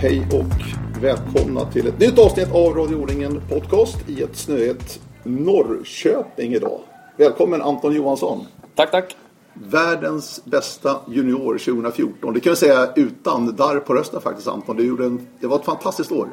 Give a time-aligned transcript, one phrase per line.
[0.00, 6.52] Hej och välkomna till ett nytt avsnitt av Radio O-ringen Podcast i ett snöigt Norrköping
[6.54, 6.80] idag.
[7.16, 8.46] Välkommen Anton Johansson.
[8.74, 9.16] Tack, tack.
[9.54, 12.34] Världens bästa junior 2014.
[12.34, 14.76] Det kan jag säga utan darr på rösten faktiskt Anton.
[14.76, 16.28] Du gjorde en, det var ett fantastiskt år.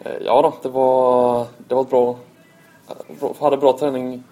[0.00, 2.16] Eh, Ja då, det var, det var ett bra...
[3.20, 4.22] bra- hade bra träning,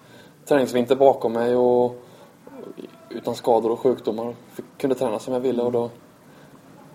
[0.47, 2.03] träningsvinter bakom mig och
[3.09, 4.35] utan skador och sjukdomar.
[4.53, 5.89] Fick, kunde träna som jag ville och då,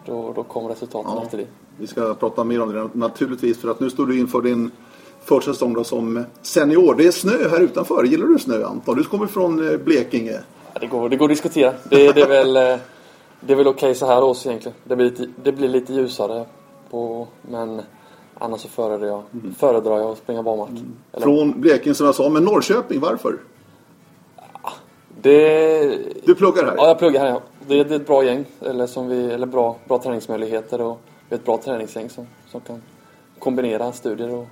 [0.06, 1.22] då, då kom resultaten Ja.
[1.22, 1.46] efter det.
[1.78, 4.70] Vi ska prata mer om det naturligtvis för att nu står du inför din
[5.24, 6.94] första säsong då som senior.
[6.94, 8.04] Det är snö här utanför.
[8.04, 8.96] Gillar du snö Anton?
[8.96, 10.40] Du kommer från eh, Blekinge.
[10.74, 11.72] Ja, det, går, det går att diskutera.
[11.90, 12.78] Det, det är väl, eh,
[13.40, 14.78] det är väl okej så här års egentligen.
[14.84, 16.44] Det blir lite, det blir lite ljusare
[16.90, 17.82] på, men
[18.34, 19.22] annars så föredrar jag,
[19.58, 20.70] föredrar jag att springa barmark.
[21.12, 23.36] Eller- Från Blekinge som jag sa, men Norrköping, varför?
[25.22, 26.74] Det, Du pluggar här?
[26.76, 27.28] Ja, jag pluggar här.
[27.30, 27.40] Ja.
[27.68, 31.00] Det, är- det är ett bra gäng, eller, som vi, eller bra, bra träningsmöjligheter och
[31.28, 32.82] vi är ett bra träningsgäng som, som kan
[33.38, 34.46] kombinera studier och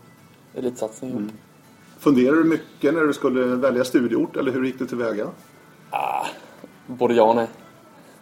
[0.54, 1.10] elitsatsning.
[1.10, 1.30] Mm.
[1.98, 5.26] Funderar du mycket när du skulle välja studieort eller hur gick du tillväga?
[6.86, 7.48] Både ja och nej.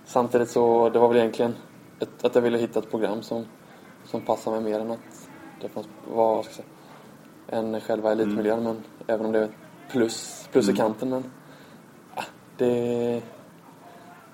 [0.04, 1.54] Samtidigt så det var väl egentligen
[2.00, 3.44] ett, att jag ville hitta ett program som,
[4.04, 5.28] som passar mig mer än att
[5.60, 6.66] det fanns, vad ska säga,
[7.48, 8.62] än själva elitmiljön.
[8.64, 9.48] Men även om det är
[9.90, 11.10] plus, plus i kanten.
[11.10, 11.24] Men
[12.14, 12.22] ah,
[12.56, 13.22] det,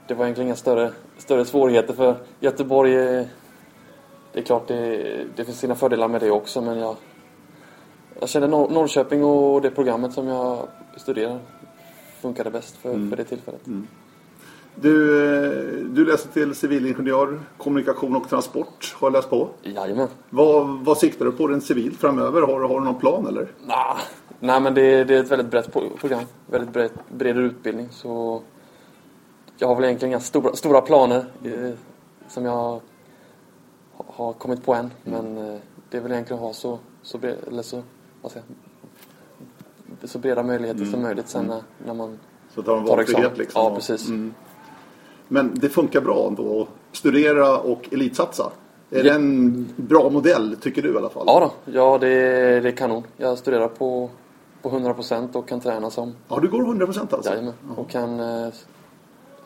[0.09, 2.93] det var egentligen inga större, större svårigheter för Göteborg.
[4.33, 6.97] Det är klart det, det finns sina fördelar med det också men jag,
[8.21, 10.59] jag kände Nor- Norrköping och det programmet som jag
[10.97, 11.39] studerar
[12.23, 13.61] funkade bäst för, för det tillfället.
[14.75, 19.49] Du, eh, du läser till civilingenjör, kommunikation och transport har jag läst på.
[19.63, 20.09] Jajamän.
[20.31, 22.41] Vad, vad siktar du på rent civilt framöver?
[22.43, 23.49] Har, har du någon plan eller?
[23.67, 23.97] Nah,
[24.41, 26.21] nej men det, det är ett väldigt brett pro- program.
[26.47, 27.89] Väldigt bred, bred utbildning.
[27.91, 28.43] Så
[29.59, 31.71] jag har väl egentligen inga stora, stora planer eh,
[32.29, 32.81] som jag
[34.07, 34.91] har, kommit på än.
[35.05, 35.59] Men eh,
[35.91, 37.83] det är väl egentligen att ha så, så, bred, eller så,
[38.23, 38.47] vad säger
[40.05, 42.19] så breda möjligheter som möjligt sen när, när man
[42.55, 43.31] Så tar tar examen.
[43.37, 43.63] liksom.
[43.63, 44.09] Ja, precis.
[45.29, 48.51] Men det funkar bra ändå att studera och elitsatsa.
[48.91, 49.03] Är Ja.
[49.03, 51.25] det en bra modell tycker du i alla fall?
[51.27, 52.09] Ja då, ja det,
[52.61, 53.03] det är kanon.
[53.17, 54.11] Jag studerar på,
[54.63, 57.31] på 100% och kan träna som Ja, du går 100% alltså?
[57.31, 57.55] Jajamän.
[57.77, 58.49] Och kan eh,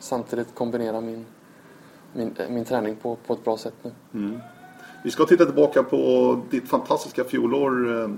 [0.03, 1.25] samtidigt kombinera min,
[2.13, 3.73] min, eh, min träning på, på ett bra sätt
[4.11, 4.39] nu.
[5.03, 8.09] Vi ska titta tillbaka på ditt fantastiska fjolår eh,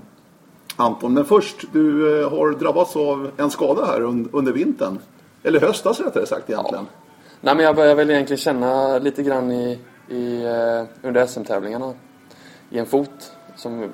[0.76, 1.14] Anton.
[1.14, 4.98] Men först, du eh, har drabbats av en skada här un- under vintern.
[5.42, 6.86] Eller höstas rättare sagt egentligen.
[7.40, 10.44] Nej men jag börjar väl egentligen känna lite grann i, i,
[11.02, 11.92] under SM-tävlingarna
[12.70, 13.90] i en fot som,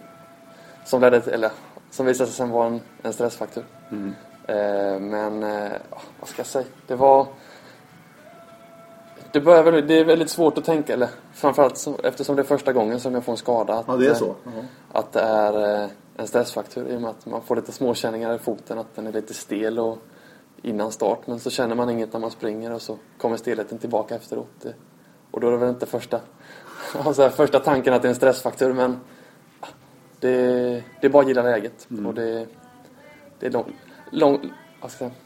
[0.84, 1.50] som ledde till, eller
[1.90, 3.64] som visade sig sen vara en, en stressfaktor.
[4.46, 6.64] Eh, men, eh, ja, vad ska jag säga?
[6.86, 7.26] Det var...
[9.32, 12.46] Det, börjar väl, det är väldigt svårt att tänka, eller framförallt så, eftersom det är
[12.46, 13.74] första gången som jag får en skada.
[13.74, 14.34] Att, Ja, det är eh, så.
[14.44, 14.50] Ja.
[14.92, 18.38] att det är eh, en stressfaktor i och med att man får lite småkänningar i
[18.38, 19.98] foten, att den är lite stel och
[20.62, 21.26] innan start.
[21.26, 24.66] Men så känner man inget när man springer och så kommer stelheten tillbaka efteråt.
[25.30, 26.20] Och då är det väl inte första,
[27.04, 29.00] alltså första tanken att det är en stressfaktor men
[30.20, 30.38] det,
[31.00, 31.86] det är bara att gilla läget.
[32.06, 32.46] Och det,
[33.38, 33.76] det är lång,
[34.10, 35.22] lång vad ska jag säga,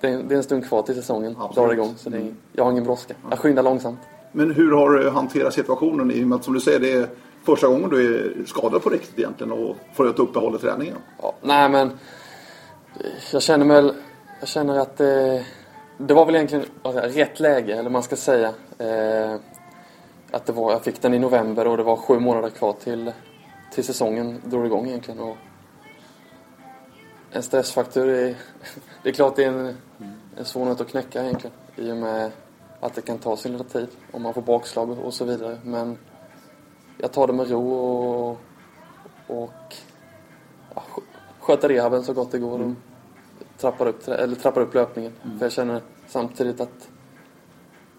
[0.00, 1.54] det är, det är en stund kvar till säsongen Absolut.
[1.54, 1.94] drar igång.
[1.96, 3.14] Så det är, jag har ingen brådska.
[3.30, 3.98] Jag skyndar långsamt.
[4.32, 7.08] Men hur har du hanterat situationen i och med att som du säger det är
[7.44, 10.96] första gången du är skadad på riktigt egentligen och får ett uppehåll i träningen?
[11.22, 11.90] Ja, nej men
[13.32, 13.92] jag känner väl,
[14.40, 15.44] jag känner att det,
[15.98, 18.48] det var väl egentligen säga, rätt läge, eller man ska säga.
[18.78, 19.36] Eh,
[20.30, 23.12] att det var, jag fick den i november och det var sju månader kvar till,
[23.72, 25.20] till säsongen drog igång egentligen.
[25.20, 25.36] Och
[27.32, 28.36] en stressfaktor är,
[29.02, 29.76] det är klart det är en,
[30.36, 31.56] en svår nöt att knäcka egentligen.
[31.76, 32.30] I och med
[32.80, 35.58] att det kan ta sin lilla tid om man får bakslag och, så vidare.
[35.64, 35.98] Men
[36.98, 38.40] jag tar det med ro och,
[39.26, 39.74] och
[40.74, 41.02] ja, sk-
[41.40, 42.72] sköter rehaben så gott det går och
[43.58, 45.12] trappar upp, eller trappar upp löpningen.
[45.38, 46.88] För jag känner samtidigt att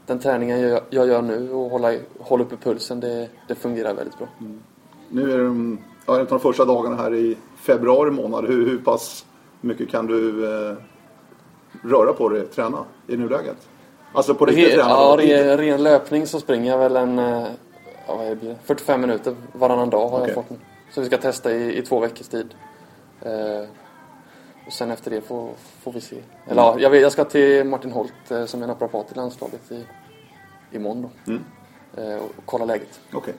[0.05, 3.93] den träningen jag, jag gör nu och hålla, i- hålla uppe pulsen, det, det fungerar
[3.93, 4.27] väldigt bra.
[5.09, 5.77] Nu är mm,
[6.07, 8.45] ja, de första dagarna här i februari månad.
[8.47, 9.25] Hur, hur pass
[9.61, 10.77] mycket kan du eh,
[11.83, 13.57] röra på dig, träna i nuläget?
[14.13, 14.89] Alltså på riktigt träna?
[14.89, 15.37] ja, på riktigt.
[15.37, 17.47] re, ren löpning så springer jag väl en eh,
[18.07, 18.55] ja, vad blir det?
[18.63, 20.27] 45 minuter varannan dag har Okej.
[20.27, 20.57] jag fått nu.
[20.91, 22.53] Så vi ska testa i, i två veckors tid.
[23.21, 23.69] Eh,
[24.67, 25.49] och sen efter det får,
[25.81, 26.15] får vi se.
[26.47, 29.71] Eller ja, jag, vet, jag ska till Martin Holt eh, som är naprapat i landslaget
[29.71, 29.85] i,
[30.71, 31.31] imorgon då.
[31.31, 31.43] Mm.
[31.97, 32.99] Eh, och kolla läget.
[33.13, 33.33] Okej,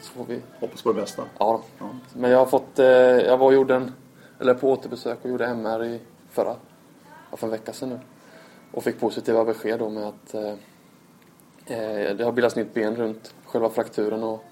[0.00, 1.24] Så får vi hoppas på det bästa.
[1.38, 1.88] Ja, Ja.
[2.14, 3.92] men jag har fått, eh, jag var och gjorde en,
[4.40, 6.00] eller på återbesök och gjorde MR i
[6.30, 6.56] förra,
[7.36, 8.00] för en vecka sedan nu.
[8.72, 10.54] Och fick positiva besked då med att eh,
[11.66, 14.44] Eh, det har bildats nytt ben runt själva frakturen och,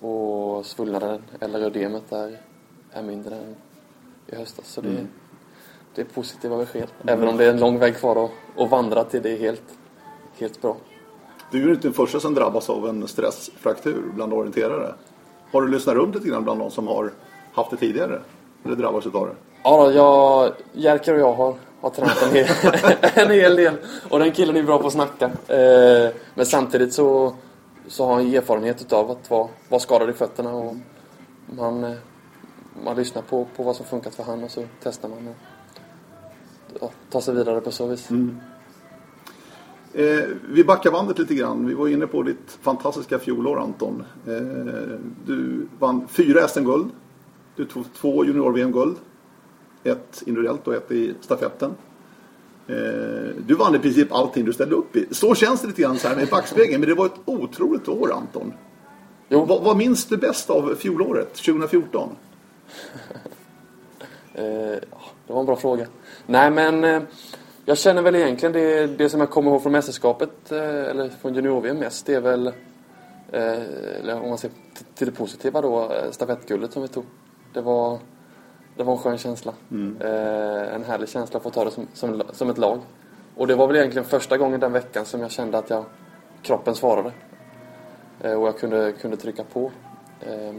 [0.00, 2.40] och svullnaden eller ödemet är,
[2.92, 3.56] är mindre än
[4.26, 4.66] i höstas.
[4.68, 5.08] Så det, Mm.
[5.94, 6.88] det är positiva besked.
[7.06, 8.30] Även om det är en lång väg kvar att,
[8.62, 9.78] att vandra till det är helt,
[10.38, 10.76] helt bra.
[11.54, 14.94] Du är ju inte den första som drabbas av en stressfraktur bland orienterare.
[15.52, 17.12] Har du lyssnat runt lite grann bland de som har
[17.52, 18.20] haft det tidigare?
[18.64, 19.34] Eller drabbats utav det?
[19.62, 22.46] Ja, jag, Jerker och jag har, har tränat en hel,
[23.14, 23.74] en hel del.
[24.10, 25.24] Och den killen är bra på att snacka.
[25.48, 27.34] Eh, men samtidigt så,
[27.86, 30.54] så har han erfarenhet utav att vara, vara skadad i fötterna.
[30.54, 30.76] Och
[31.46, 31.96] man,
[32.84, 35.34] man lyssnar på, på vad som funkat för han och så testar man och
[36.80, 38.08] ja, tar sig vidare på så vis.
[39.96, 41.66] Eh, vi backar bandet lite grann.
[41.66, 44.04] Vi var inne på ditt fantastiska fjolår Anton.
[44.26, 46.90] Eh, du vann fyra SM-guld.
[47.56, 48.96] Du tog två junior-VM-guld.
[49.84, 51.70] Ett individuellt och ett i stafetten.
[52.66, 52.74] Eh,
[53.46, 55.06] du vann i princip allting du ställde upp i.
[55.10, 56.80] Så känns det lite grann så här med backspegeln.
[56.80, 58.52] Men det var ett otroligt år Anton.
[59.28, 62.08] Jo, Vad, vad minns du bäst av fjolåret, 2014?
[64.34, 64.44] Eh,
[65.26, 65.86] det var en bra fråga.
[66.26, 67.02] Nej, men eh,
[67.64, 71.34] jag känner väl egentligen det, det som jag kommer ihåg från mästerskapet, eh, eller från
[71.34, 72.46] junior mest, det är väl,
[73.32, 73.62] eh,
[74.00, 74.50] eller om man ser
[74.94, 77.04] till det positiva då, eh, stafettguldet som vi tog.
[77.52, 77.98] Det var,
[78.76, 79.52] det var en skön känsla.
[80.00, 82.78] Eh, en härlig känsla att få ta det som, som, som ett lag.
[83.36, 85.84] Och det var väl egentligen första gången den veckan som jag kände att jag,
[86.42, 87.12] kroppen svarade.
[88.20, 89.70] Och jag kunde, kunde trycka på.
[90.20, 90.54] Eh,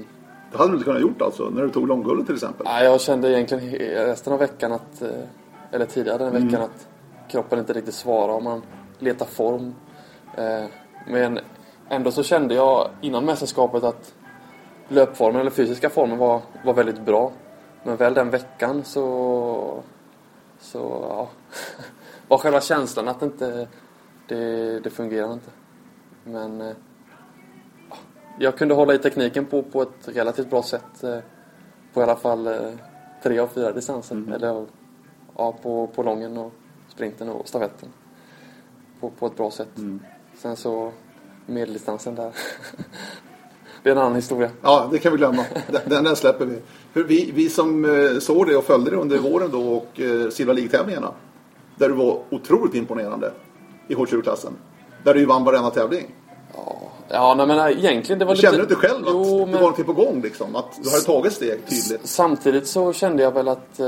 [0.52, 2.66] Det hade du inte kunnat gjort alltså, när du tog långguldet till exempel.
[2.66, 3.76] Nej, jag kände egentligen
[4.06, 5.04] resten av veckan att,
[5.72, 6.88] eller tidigare den veckan att
[7.28, 8.62] kroppen inte riktigt svarar om man
[9.00, 9.76] letar form.
[10.38, 10.66] Eh,
[11.08, 11.40] Men
[11.90, 14.14] ändå så kände jag innan mästerskapet att
[14.88, 17.32] löpformen eller fysiska formen var, var väldigt bra.
[17.84, 19.84] Men väl den veckan så,
[20.60, 21.30] så ja,
[22.28, 23.68] var själva känslan att inte,
[24.28, 25.52] det, det fungerar inte.
[26.24, 26.74] Men eh,
[27.90, 27.96] ja,
[28.40, 31.04] jag kunde hålla i tekniken på, på ett relativt bra sätt.
[31.04, 31.20] eh,
[31.94, 32.50] På i alla fall
[33.24, 34.34] tre av fyra distanser.
[34.34, 34.66] Eller
[35.38, 36.52] ja, på, på lången och
[36.96, 37.90] sprinten och stafetten.
[39.00, 39.70] På, på ett bra sätt.
[40.38, 40.92] Sen så
[41.46, 42.32] medeldistansen där.
[43.84, 44.50] det är en annan historia.
[44.62, 45.46] Ja, det kan vi glömma.
[45.86, 46.62] Den, den, släpper vi.
[46.94, 47.32] För vi.
[47.36, 51.12] Vi som eh, såg det och följde det under våren då och eh, Silva League-tävlingarna.
[51.76, 53.32] Där du var otroligt imponerande
[53.88, 54.54] i H20-klassen.
[55.04, 56.16] Där du ju vann varenda tävling.
[57.10, 58.70] Ja, nej, men egentligen det var Kände lite...
[58.70, 60.56] du inte själv att Jo, det men- var någonting på gång liksom?
[60.56, 62.00] Att du hade tagit steg tydligt?
[62.04, 63.88] Samtidigt så kände jag väl att eh,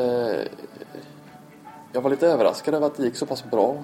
[1.94, 3.84] jag var lite överraskad över att det gick så pass bra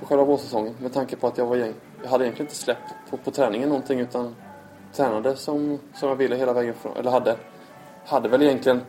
[0.00, 0.74] på själva vårsäsongen.
[0.78, 3.68] Med tanke på att jag var gäng, jag hade egentligen inte släppt på, på träningen
[3.68, 4.34] någonting utan
[4.92, 6.96] tränade som, som jag ville hela vägen från.
[6.96, 7.36] Eller hade,
[8.06, 8.80] hade väl egentligen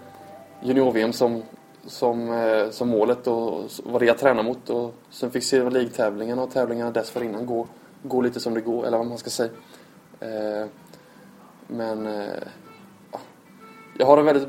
[0.61, 1.43] junior-VM som,
[1.85, 4.69] som, eh, som målet och var vad det jag tränade mot.
[4.69, 7.67] Och sen fick Silver League-tävlingarna och tävlingarna dessförinnan gå,
[8.03, 9.51] gå lite som det går, eller vad man ska säga.
[10.19, 10.67] Eh,
[11.67, 12.43] men eh,
[13.97, 14.47] jag har en väldigt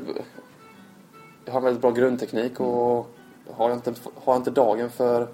[1.45, 3.16] jag har en väldigt bra grundteknik och
[3.55, 5.27] har jag inte, har jag inte dagen för,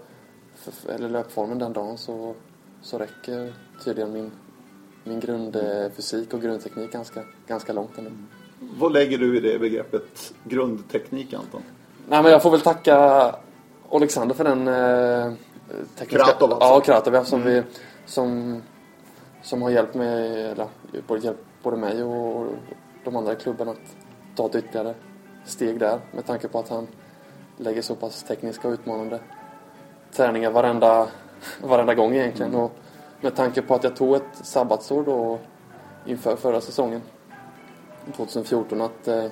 [0.56, 2.36] för, eller löpformen den dagen så,
[2.82, 3.54] så räcker
[3.84, 4.32] tydligen min,
[5.04, 8.12] min grundfysik och grundteknik ganska, ganska långt ändå.
[8.80, 11.62] Vad lägger du i det begreppet grundteknik Anton?
[12.08, 12.96] Nej men jag får väl tacka
[13.92, 15.34] Alexander för den eh,
[15.96, 16.26] tekniska...
[16.26, 16.70] Kratov alltså?
[16.70, 17.64] Ja, Kratov som, vi,
[18.06, 18.62] som,
[19.42, 20.68] som har hjälpt mig, eller
[21.08, 22.48] både, hjälpt både mig och
[23.04, 23.96] de andra i klubben att
[24.36, 24.96] ta ett ytterligare
[25.46, 26.88] steg där med tanke på att han
[27.58, 29.20] lägger så pass tekniska och utmanande
[30.12, 31.08] träningar varenda,
[31.64, 32.56] varenda gång egentligen.
[32.56, 32.72] Och
[33.22, 35.40] med tanke på att jag tog ett sabbatsår då
[36.06, 37.02] inför förra säsongen
[38.16, 39.26] 2014 att eh,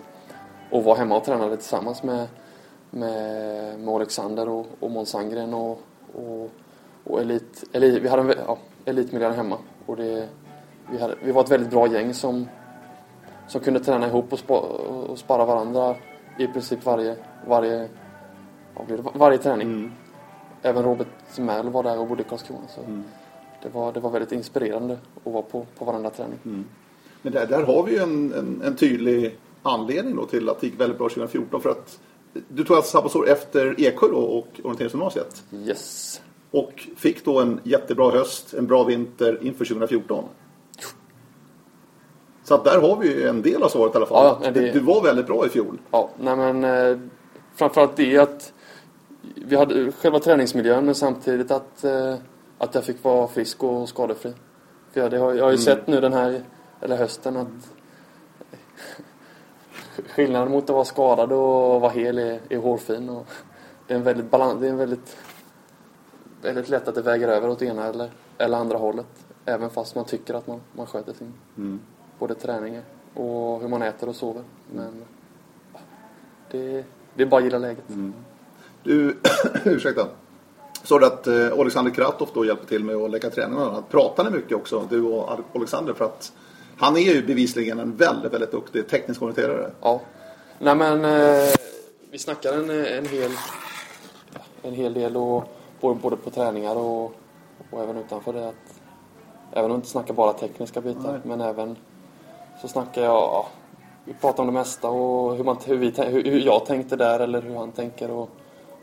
[0.72, 2.28] och var hemma och tränade tillsammans med,
[2.90, 5.82] med, med Alexander och, och Måns Sandgren och,
[6.14, 6.50] och,
[7.04, 9.58] och elit, elit, vi hade en, ja, elitmiljön hemma.
[9.86, 10.28] Och det,
[10.92, 12.48] vi, hade, vi var ett väldigt bra gäng som,
[13.48, 14.60] som kunde träna ihop och, spa,
[15.10, 15.96] och spara varandra
[16.38, 17.16] i princip varje,
[17.48, 17.88] varje,
[18.88, 19.92] det, varje träning.
[20.62, 22.68] Även Robert Mähl var där och bodde i Karlskrona.
[22.76, 22.82] Så
[23.64, 26.66] det, var, det var väldigt inspirerande att vara på, på varandra träning.
[27.22, 30.68] Men där, där har vi ju en, en, en tydlig anledning då till att det
[30.68, 31.62] gick väldigt bra 2014.
[31.62, 32.00] För att
[32.48, 35.44] du tog alltså sabbatsår efter Eksjö då och orienteringsgymnasiet.
[35.54, 36.22] Yes.
[36.52, 40.24] Och fick då en jättebra höst, en bra vinter inför 2014.
[42.44, 44.38] Så att där har vi ju en del av svaret i alla fall.
[44.44, 45.78] Ja, det- Du, du var väldigt bra i fjol.
[45.92, 46.98] Ja, nej men eh,
[47.56, 48.54] framförallt det att
[49.46, 52.16] vi hade själva träningsmiljön men samtidigt att, eh,
[52.58, 54.34] att jag fick vara frisk och skadefri.
[54.92, 56.44] För jag, har, jag har ju sett nu den här,
[56.82, 57.48] eller hösten att
[60.10, 63.10] skillnaden mot att vara skadad och vara hel är, är hårfin.
[63.10, 63.28] Och
[63.88, 65.18] det är en väldigt balans, det är en väldigt,
[66.42, 69.26] väldigt lätt att det väger över åt ena eller, eller andra hållet.
[69.46, 71.80] Även fast man tycker att man, man sköter sin Mm.
[72.20, 72.82] både träning
[73.14, 74.44] och hur man äter och sover.
[74.72, 75.06] Men
[75.74, 75.80] ja,
[76.52, 77.90] det, det är bara att gilla läget.
[78.84, 79.18] Du,
[79.66, 80.08] ursäkta.
[80.84, 83.84] Sa du att eh, Alexander Kratov då hjälper till med att lägga träningarna?
[83.90, 85.94] Pratar ni mycket också, du och Alexander?
[85.94, 86.32] För att
[86.78, 89.72] han är ju bevisligen en väldigt, väldigt duktig teknisk orienterare.
[89.82, 90.02] Ja.
[90.60, 91.50] Nej men eh,
[92.12, 93.32] vi snackar en, en hel
[94.62, 95.44] en hel del och
[95.82, 97.16] både, både på träningar och,
[97.70, 98.48] och även utanför det.
[98.48, 98.82] Att,
[99.52, 101.22] även om vi inte snackar bara tekniska bitar Nej.
[101.24, 101.76] men även
[102.62, 103.48] så snackar jag ja,
[104.06, 105.94] vi pratar om det mesta och hur, man, hur, vi,
[106.30, 108.30] hur jag tänkte där eller hur han tänker och,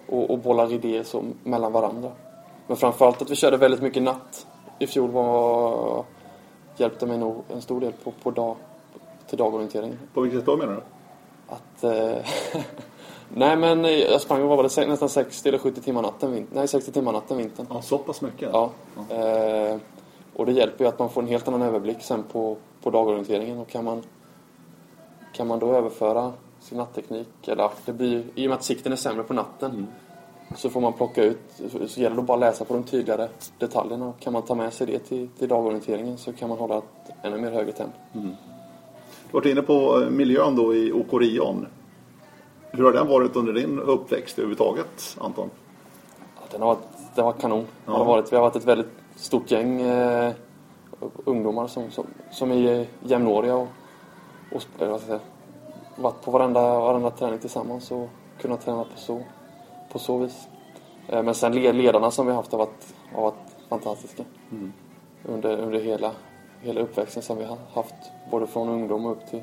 [0.09, 2.11] och, och bollar idéer så mellan varandra.
[2.67, 4.47] Men framförallt att vi körde väldigt mycket natt
[4.79, 6.05] i fjol var,
[6.77, 8.57] hjälpte mig nog en stor del på, på dag,
[9.29, 9.99] till dagorienteringen.
[10.15, 10.83] På vilket sätt då menar du?
[11.49, 11.85] Att...
[11.85, 12.17] Eh,
[13.35, 16.55] nej men jag sprang var det, nästan 60 eller 70 timmar natten vintern.
[16.57, 17.67] Nej 60 timmar natten vintern.
[17.71, 18.51] Ja, så pass mycket?
[18.53, 18.71] Ja.
[19.11, 19.77] Eh,
[20.37, 23.59] och det hjälper ju att man får en helt annan överblick sen på, på dagorienteringen
[23.59, 24.03] och kan man
[25.33, 28.97] kan man då överföra sin natteknik, eller det blir i och med att sikten är
[28.97, 29.87] sämre på natten
[30.57, 31.39] så får man plocka ut,
[31.87, 34.87] så, gäller det bara att läsa på de tydligare detaljerna kan man ta med sig
[34.87, 37.99] det till, till dagorienteringen så kan man hålla ett ännu mer högre tempo.
[38.13, 38.21] Du
[39.33, 41.67] har varit inne på eh, miljön då i OK Rion.
[42.71, 45.51] Hur har den varit under din uppväxt överhuvudtaget, Anton?
[46.37, 47.67] Ja, Den har varit, den har varit kanon.
[47.87, 47.93] Ja.
[47.93, 48.33] Har det varit.
[48.33, 50.33] Vi har varit ett väldigt stort gäng eh,
[51.25, 53.69] ungdomar som, som, som är jämnåriga och,
[54.53, 55.21] och säga,
[55.99, 58.09] varit på varenda, varenda träning tillsammans och
[58.41, 59.21] kunnat träna på så,
[59.93, 60.49] på så vis.
[61.09, 64.25] Eh, men sen led- ledarna som vi haft har varit, har varit fantastiska.
[65.25, 66.13] Under, under hela,
[66.63, 67.95] hela uppväxten som vi har haft.
[68.31, 69.43] Både från ungdom och upp till,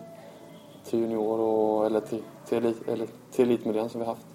[0.84, 4.28] till junior och, eller till, till, elit, eller till elitmiljön som vi haft.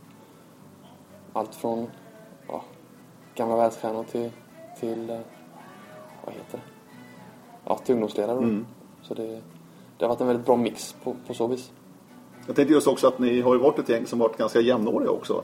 [1.32, 1.86] Allt från
[2.48, 2.62] ja,
[3.34, 4.30] gamla världsstjärnor till,
[4.80, 5.18] till eh,
[6.24, 6.62] vad heter det?
[7.64, 8.38] Ja, till ungdomsledare.
[8.38, 8.66] Mm.
[9.02, 9.40] Så det,
[9.98, 11.72] det har varit en väldigt bra mix på, på så vis.
[12.46, 15.10] Jag tänkte just också att ni har ju varit ett gäng som varit ganska jämnåriga
[15.10, 15.42] också.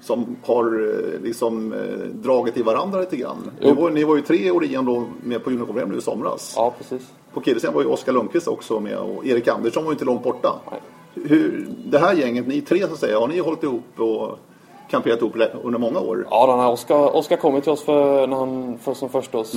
[0.00, 3.50] Som har eh, liksom eh, dragit i varandra lite grann.
[3.60, 6.54] Ni var, ni var ju tre Orion då med på junior nu i somras.
[6.56, 7.12] Ja, precis.
[7.34, 10.22] På killsidan var ju Oskar Lundqvist också med och Erik Andersson var ju inte långt
[10.22, 10.54] borta.
[10.70, 10.80] Nej.
[11.14, 14.38] Hur, det här gänget, ni tre så att säga, har ni hållit ihop och
[14.90, 16.26] kamperat ihop under många år?
[16.30, 19.54] Ja, den här Oskar, Oskar kom till oss för, när han, för, som förstaårs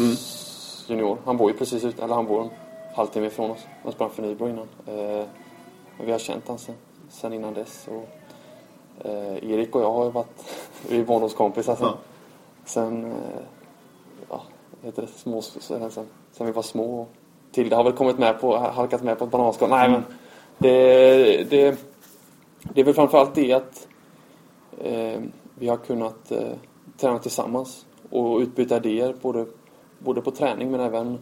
[0.88, 1.17] junior.
[1.25, 2.49] Han bor ju precis ut, eller han bor en
[2.95, 3.67] halvtimme ifrån oss.
[3.83, 4.67] Han sprang för Nybro innan.
[4.85, 5.25] Eh,
[6.06, 6.75] vi har känt honom sen,
[7.10, 7.88] sen innan dess.
[7.88, 8.10] Och,
[9.06, 10.44] eh, Erik och jag har ju varit,
[10.89, 11.86] vi är barndomskompisar sen.
[11.86, 11.98] Ja.
[12.65, 13.41] Sen, eh,
[14.29, 14.41] ja,
[14.82, 17.01] heter det, små, sen, sen, sen vi var små.
[17.01, 17.10] Och
[17.51, 19.70] Tilde har väl kommit med på, halkat med på ett bananskal.
[19.70, 20.03] Nej men,
[20.58, 21.79] det, det,
[22.62, 23.88] det är väl framförallt det att
[24.77, 25.22] eh,
[25.56, 26.53] vi har kunnat eh,
[26.98, 29.46] träna tillsammans och utbyta idéer både,
[30.00, 31.20] både på träning men även,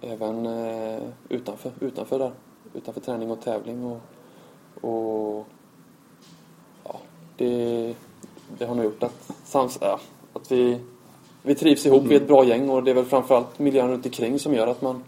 [0.00, 2.32] även eh, utanför, utanför där.
[2.74, 4.00] Utanför träning och tävling och,
[4.90, 5.46] och
[6.84, 7.00] ja,
[7.36, 7.94] det,
[8.58, 10.00] det har nog gjort att, sams, ja,
[10.32, 10.78] att vi,
[11.42, 14.06] vi trivs ihop, vi är ett bra gäng och det är väl framförallt miljön runt
[14.06, 15.04] omkring som gör att man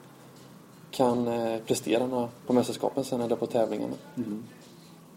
[0.90, 3.94] kan eh, prestera på mästerskapen sen eller på tävlingarna.
[4.16, 4.42] Mm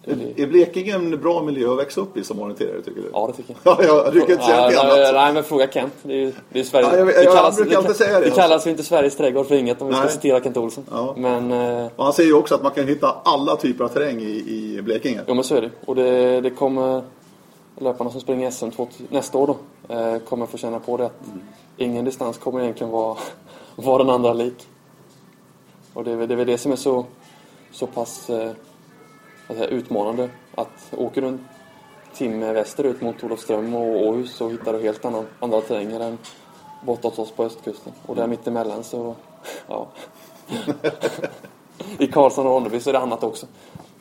[0.05, 3.09] är Blekinge en bra miljö att växa upp i som orienterare tycker du?
[3.13, 3.77] Ja, det tycker jag.
[3.83, 5.13] Ja, jag brukar inte säga Ja, något nej, annat.
[5.13, 5.93] nej, men fråga Kent.
[6.03, 6.87] Det är, ju- det är Sverige.
[6.91, 8.83] Ja, jag vet- det jag kallas, brukar det, alltid säga det, Det kallas ju inte
[8.83, 10.11] Sveriges trädgård för inget om vi ska Nej.
[10.13, 10.83] citera Kent Olsson.
[10.91, 11.13] Ja.
[11.17, 14.19] Men, eh, Och han säger ju också att man kan hitta alla typer av terräng
[14.21, 15.21] i, i Blekinge.
[15.27, 15.69] jo, men så är det.
[15.85, 17.01] Och det, det kommer
[17.79, 19.57] löparna som springer SM 2000 nästa år då,
[19.95, 21.21] eh, kommer få känna på det att
[21.77, 23.17] ingen distans kommer egentligen vara,
[23.75, 24.67] vara den andra lik.
[25.93, 27.05] Och det är väl det, är väl det som är så,
[27.71, 28.51] så pass eh,
[29.47, 30.29] jag, utmanande.
[30.55, 31.45] Att åker du en
[32.13, 36.17] timme västerut mot Olofström och Åhus så hittar du helt annan, andra terränger än
[36.81, 37.93] borta hos oss på östkusten.
[38.05, 39.15] Och där mittemellan så,
[39.67, 39.87] ja.
[41.97, 43.45] I Karlsson och Ronneby så är det annat också.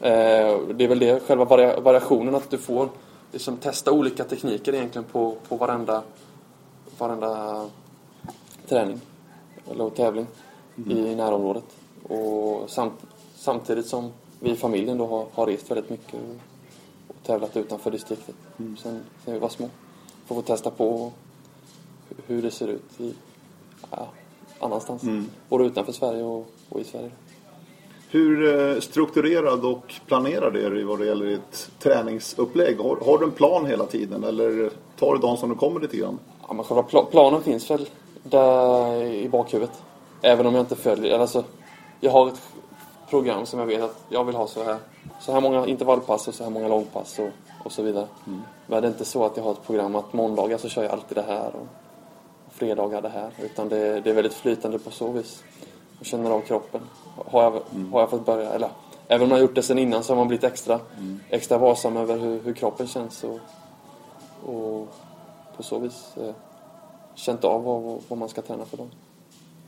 [0.01, 2.89] Eh, det är väl det, själva varia- variationen att du får
[3.33, 6.03] liksom testa olika tekniker egentligen på, på varenda,
[6.99, 7.65] varenda
[8.69, 9.01] träning
[9.71, 10.27] eller tävling
[10.77, 11.65] i närområdet.
[12.09, 12.95] Och samt,
[13.35, 16.37] samtidigt som vi i familjen då har, har rest väldigt mycket och,
[17.09, 18.77] och tävlat utanför distriktet sen,
[19.25, 19.69] sen vi var små.
[20.27, 21.13] Får få testa på
[22.27, 23.15] hur det ser ut i,
[23.91, 24.09] ja,
[24.61, 25.03] annanstans.
[25.49, 27.11] Både utanför Sverige och, och i Sverige.
[28.11, 32.79] Hur eh, strukturerad och planerad är du vad det gäller ditt träningsupplägg?
[32.79, 35.97] Har, har du en plan hela tiden eller tar du dagen som du kommer lite
[35.97, 36.19] grann?
[36.49, 37.89] Ja, men själva pla- planen finns väl
[38.23, 39.83] där i bakhuvudet.
[40.23, 41.45] Även om jag inte följer, alltså
[42.01, 42.41] jag har ett
[43.13, 44.79] program som jag vet att jag vill ha så här.
[45.21, 47.29] Så här många intervallpass och så här många långpass och,
[47.65, 48.07] och så vidare.
[48.67, 50.93] Men det är inte så att jag har ett program att måndagar så kör jag
[50.93, 51.67] alltid det här och
[52.51, 53.31] fredagar det här.
[53.43, 55.43] Utan det, det är väldigt flytande på så vis.
[55.99, 56.81] Jag känner av kroppen.
[57.27, 57.53] Har jag,
[57.93, 58.71] har jag fått börja, eller
[59.09, 60.81] även om jag har gjort det sen innan så har man blivit extra,
[61.31, 63.25] extra varsam över hur, hur kroppen känns.
[63.25, 63.39] Och,
[64.55, 64.89] och
[65.57, 66.35] på så vis eh,
[67.15, 68.91] känt av vad, vad man ska träna för dem.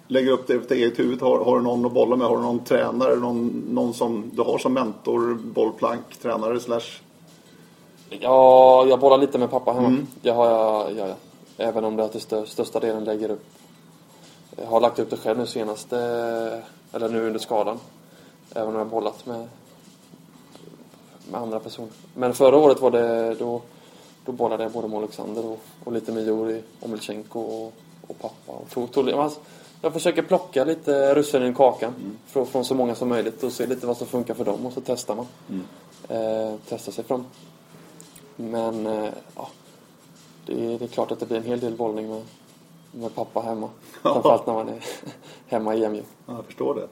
[0.08, 1.22] Lägger upp det efter eget huvud.
[1.22, 2.26] Har, har du någon att bolla med?
[2.26, 3.16] Har du någon tränare?
[3.16, 7.00] Någon, någon som du har som mentor, bollplank, tränare slash?
[8.10, 10.06] Ja, jag bollar lite med pappa hemma.
[10.22, 11.14] Det har jag, ja, ja.
[11.56, 13.44] Även om det till stö, största delen lägger upp.
[14.56, 15.98] Jag har lagt upp det själv nu senaste,
[16.92, 17.78] eller nu under skadan.
[18.54, 19.48] Även om jag bollat med,
[21.30, 21.90] med andra personer.
[22.14, 23.62] Men förra året var det, då,
[24.24, 27.72] då bollade jag både med Alexander och, och lite med Juri, Omilchenko och,
[28.06, 28.52] och pappa.
[28.52, 29.40] Och tog, tog, alltså,
[29.84, 31.92] jag försöker plocka lite russinen i kakan
[32.26, 34.72] från, från så många som möjligt och se lite vad som funkar för dem och
[34.72, 35.26] så testar man.
[36.08, 37.24] Eh, testar sig fram.
[38.36, 39.48] Men eh, ja,
[40.46, 42.22] det är, det är klart att det blir en hel del bollning med,
[42.92, 43.68] med pappa hemma.
[44.02, 44.84] Framförallt när man är
[45.46, 46.02] hemma i EMU.
[46.26, 46.88] Ja, jag förstår det.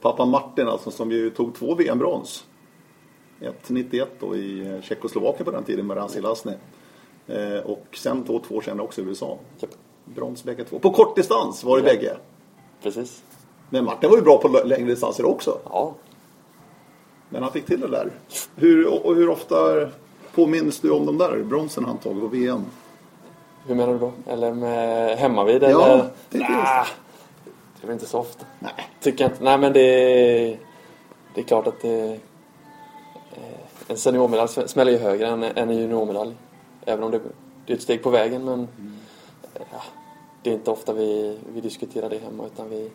[0.00, 2.44] Pappa Martin alltså som ju tog två VM-brons.
[3.40, 6.52] Ett 91 då i eh, Tjeckoslovakien på den tiden med Ransi Lasny.
[7.26, 9.38] Eh, och sen då två år senare också i USA.
[9.58, 9.70] Japp.
[10.04, 10.78] Brons bägge två.
[10.78, 11.94] På kortdistans var det Ja.
[11.94, 12.16] bägge.
[12.82, 13.22] Precis.
[13.70, 15.58] Men Martin var ju bra på längre distanser också.
[15.64, 15.94] Ja.
[17.28, 18.10] Men han fick till det där.
[18.56, 19.56] Hur, och hur ofta
[20.34, 22.64] påminns du om de där bronsen han tagit på VM?
[23.66, 24.12] Hur menar du då?
[24.26, 25.62] Eller med hemmavid?
[25.62, 26.10] Ja, eller?
[26.30, 26.86] tänkte Nah,
[27.44, 28.46] det är väl inte så ofta.
[28.58, 28.72] Nej.
[29.00, 29.44] Tycker inte.
[29.44, 30.58] Nej men det är,
[31.34, 32.12] det är klart att det,
[33.32, 36.34] eh, en seniormedalj smäller ju högre än, en juniormedalj.
[36.86, 37.20] Även om det,
[37.66, 38.66] det är ett steg på vägen men eh,
[39.74, 39.82] ja,
[40.42, 42.90] det är inte ofta vi, vi diskuterar det hemma utan vi,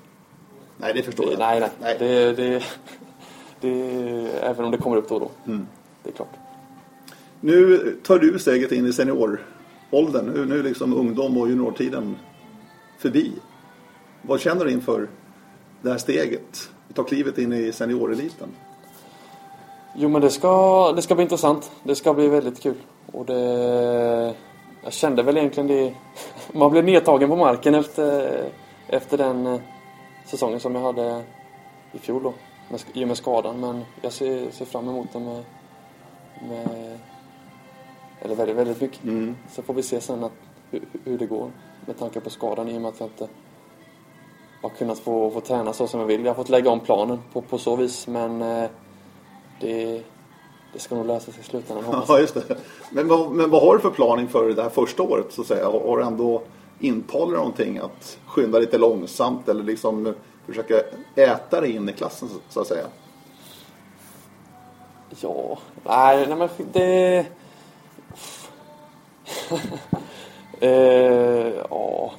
[0.78, 1.39] Nej, det förstår det, jag.
[1.39, 1.70] nej, nej.
[1.82, 1.96] nej.
[2.00, 2.63] Det, det,
[3.62, 3.70] det,
[4.42, 5.52] även om det kommer upp då och då.
[5.52, 5.68] Mm.
[6.04, 6.34] Det är klart.
[7.42, 10.26] Nu tar du steget in i senioråldern.
[10.26, 12.15] Nu, nu är liksom ungdom och juniortiden
[12.98, 13.32] förbi.
[14.22, 15.08] Vad känner du inför
[15.82, 16.70] det här steget?
[16.94, 18.50] Ta klivet in i senioreliten.
[19.96, 21.72] Jo men det ska, det ska bli intressant.
[21.84, 22.76] Det ska bli väldigt kul.
[23.12, 24.36] Och det...
[24.84, 25.94] Jag kände väl egentligen det...
[26.58, 28.44] Man blev nedtagen på marken efter,
[28.88, 29.60] efter den eh,
[30.26, 31.24] säsongen som jag hade
[31.92, 32.34] i fjol då.
[32.70, 33.60] Med, I och med skadan.
[33.60, 35.44] Men jag ser, ser fram emot det med...
[36.50, 37.00] med
[38.22, 39.04] eller väldigt, väldigt mycket.
[39.04, 39.36] Mm.
[39.52, 40.32] Så får vi se sen att,
[40.72, 41.52] hur, hur det går.
[41.86, 43.28] Med tanke på skadan i och med att jag inte
[44.62, 46.26] har kunnat få, få träna så som jag vill.
[46.26, 48.08] Jag har fått lägga om planen på, på så vis.
[48.08, 48.70] Men eh,
[49.60, 50.04] det,
[50.73, 52.05] det ska nog lösa sig i slutändan hoppas.
[52.10, 52.58] Ja, just det.
[52.91, 55.47] Men, vad- men vad har du för plan inför det här första året så att
[55.47, 55.65] säga?
[55.65, 56.41] Har du ändå
[56.79, 60.13] intalat dig någonting att skynda lite långsamt eller liksom
[60.45, 60.82] försöka
[61.15, 62.86] äta dig in i klassen så- så att säga?
[65.21, 67.25] Ja, nej, nej men det...
[70.60, 72.12] eh, ja.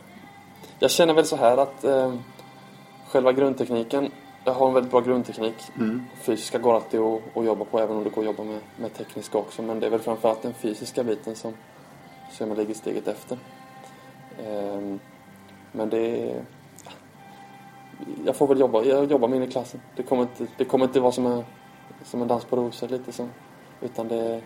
[0.79, 2.15] Jag känner väl så här att eh,
[3.09, 4.11] själva grundtekniken,
[4.45, 5.55] jag har en väldigt bra grundteknik.
[6.15, 8.95] Fysiska går alltid att, att jobba på även om det går att jobba med, med
[8.95, 9.63] tekniska också.
[9.63, 11.53] Men det är väl framförallt den fysiska biten som,
[12.31, 13.39] som jag ligger steget efter.
[14.39, 14.97] Eh,
[15.73, 16.35] men det...
[18.25, 19.81] Jag får väl jobba, jag jobbar mig in i klassen.
[19.97, 21.45] Det kommer inte, det kommer inte vara som en
[22.05, 23.31] som en dans på rosor lite som.
[23.81, 24.43] Utan det...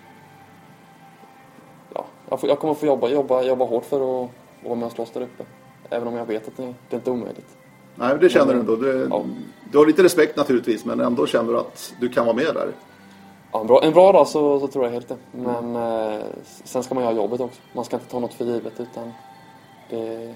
[1.94, 4.30] Ja, jag, får, jag kommer få jobba, jobba, jobba hårt för att
[4.64, 5.44] vara med och slåss där uppe.
[5.90, 7.56] Även om jag vet att det, det är inte är omöjligt.
[7.96, 8.76] Nej, det känner du ändå.
[8.76, 9.24] Du, Ja.
[9.72, 12.72] du har lite respekt naturligtvis men ändå känner du att du kan vara med där.
[13.52, 15.16] Ja, en, bra, en bra dag så, så tror jag helt det.
[15.32, 16.20] Men eh,
[16.64, 17.60] sen ska man göra jobbet också.
[17.72, 19.12] Man ska inte ta något för givet utan
[19.90, 20.34] det,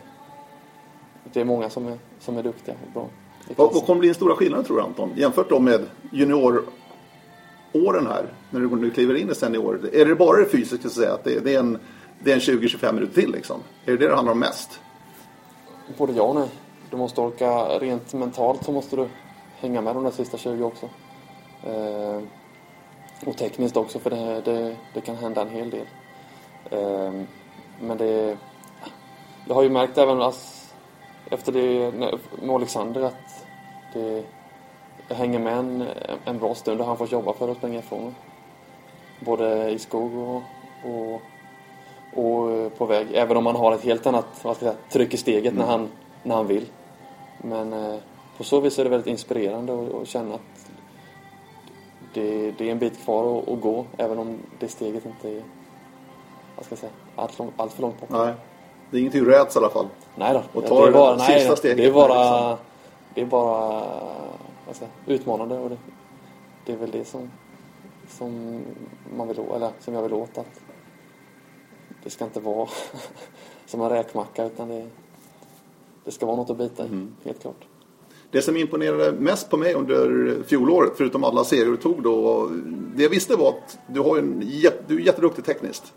[1.33, 3.09] det är många som är, som är duktiga och bra.
[3.57, 5.11] Vad, vad kommer bli den stora skillnaden tror du Anton?
[5.17, 5.81] Jämfört då med
[6.13, 6.67] junioråren
[8.07, 9.91] här, när du nu kliver in i senior.
[9.93, 11.15] Är det bara det fysiska så att säga?
[11.15, 11.79] Att det, det är en,
[12.25, 13.61] det är en 20-25 minuter till liksom?
[13.85, 14.81] Är det det det handlar om mest?
[15.99, 16.49] Både ja och nej.
[16.91, 19.09] Du måste orka, rent mentalt så måste du
[19.61, 20.89] hänga med de där sista 20 också.
[21.67, 22.21] Eh,
[23.27, 25.87] och tekniskt också för det, det, det kan hända en hel del.
[26.71, 27.13] Eh,
[27.81, 28.37] men det...
[29.47, 30.75] Jag har ju märkt även ass,
[31.31, 31.93] efter det
[32.43, 33.47] med Alexander att
[33.93, 34.25] det,
[35.09, 35.85] jag hänger med en,
[36.25, 38.13] en bra stund och han får jobba för att springa ifrån mig.
[39.21, 40.43] Både i skog och,
[40.85, 41.23] och
[42.15, 43.07] och på väg.
[43.15, 45.67] Även om han har ett helt annat vad ska jag säga, tryck i steget när,
[45.67, 45.89] han,
[46.23, 46.67] när han vill.
[47.43, 47.99] Men eh,
[48.37, 50.71] på så vis är det väldigt inspirerande att, känna att
[52.15, 53.85] det, det är en bit kvar att, att gå.
[53.97, 55.43] Även om det steget inte är
[56.57, 58.11] vad ska jag säga, allt, lång, allt för långt bort.
[58.11, 58.35] Nej,
[58.91, 59.87] det är ingenting du räds i alla fall.
[60.17, 60.43] Nej då.
[60.53, 62.67] Och det tar är bara, det nej, sista steget det är bara, liksom.
[63.15, 63.81] det är bara
[64.67, 65.59] vad ska jag säga, utmanande.
[65.59, 65.77] Och det,
[66.67, 67.31] det är väl det som,
[68.09, 68.61] som,
[69.17, 70.39] man vill, eller som jag vill åt.
[70.39, 70.61] Att
[72.05, 72.69] det ska inte vara
[73.67, 74.87] som en räkmacka utan det,
[76.05, 77.67] det ska vara något att bita i, helt klart.
[78.31, 82.51] Det som imponerade mest på mig under fjolåret, förutom alla serier du tog då,
[82.97, 84.41] det jag visste var att du, har en,
[84.87, 85.93] du är jätteduktig tekniskt.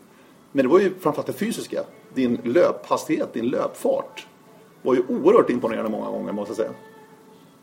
[0.52, 1.84] Men det var ju framförallt det fysiska.
[2.14, 4.28] Din löphastighet, din löpfart
[4.82, 6.72] var ju oerhört imponerande många gånger måste jag säga.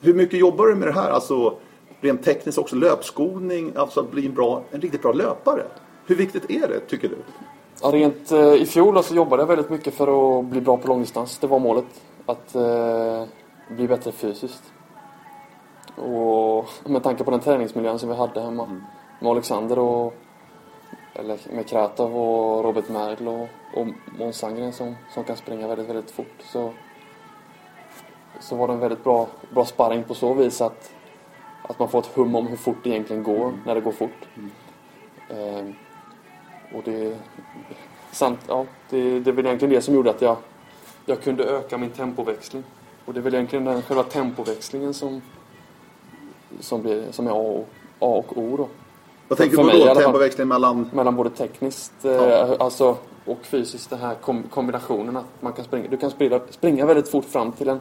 [0.00, 1.10] Hur mycket jobbar du med det här?
[1.10, 1.54] Alltså
[2.00, 5.62] rent tekniskt också löpskolning, alltså att bli en, bra, en riktigt bra löpare.
[6.06, 7.16] Hur viktigt är det tycker du?
[7.82, 10.88] Ja, rent eh, i fjol så jobbade jag väldigt mycket för att bli bra på
[10.88, 11.38] långdistans.
[11.38, 11.84] Det var målet.
[12.28, 13.24] Att eh,
[13.68, 14.72] bli bättre fysiskt.
[15.96, 18.80] Och med tanke på den träningsmiljön som vi hade hemma
[19.20, 20.14] med Alexander och
[21.14, 23.86] eller med Kratov och Robert Merl och, och
[24.18, 26.72] Måns Sandgren som, som kan springa väldigt, väldigt fort så,
[28.40, 30.92] så var det en väldigt bra, bra sparring på så vis att,
[31.62, 34.28] att man får ett hum om hur fort det egentligen går när det går fort.
[35.30, 35.74] Ehm,
[36.74, 37.18] och det,
[38.12, 40.36] samt, ja, det, det är väl egentligen det som gjorde att jag,
[41.08, 42.64] jag kunde öka min tempoväxling.
[43.04, 45.22] Och det är väl egentligen den själva tempoväxlingen som,
[46.60, 47.68] som, blir, som är A och,
[47.98, 48.68] A och O då.
[49.28, 49.94] Vad tänker du på då?
[49.94, 50.90] Tempoväxling mellan...
[50.92, 52.56] Mellan både tekniskt eh, Ja.
[52.58, 56.86] alltså, och fysiskt, den här kom, kombinationen att man kan springa, du kan springa, springa
[56.86, 57.80] väldigt fort fram till en,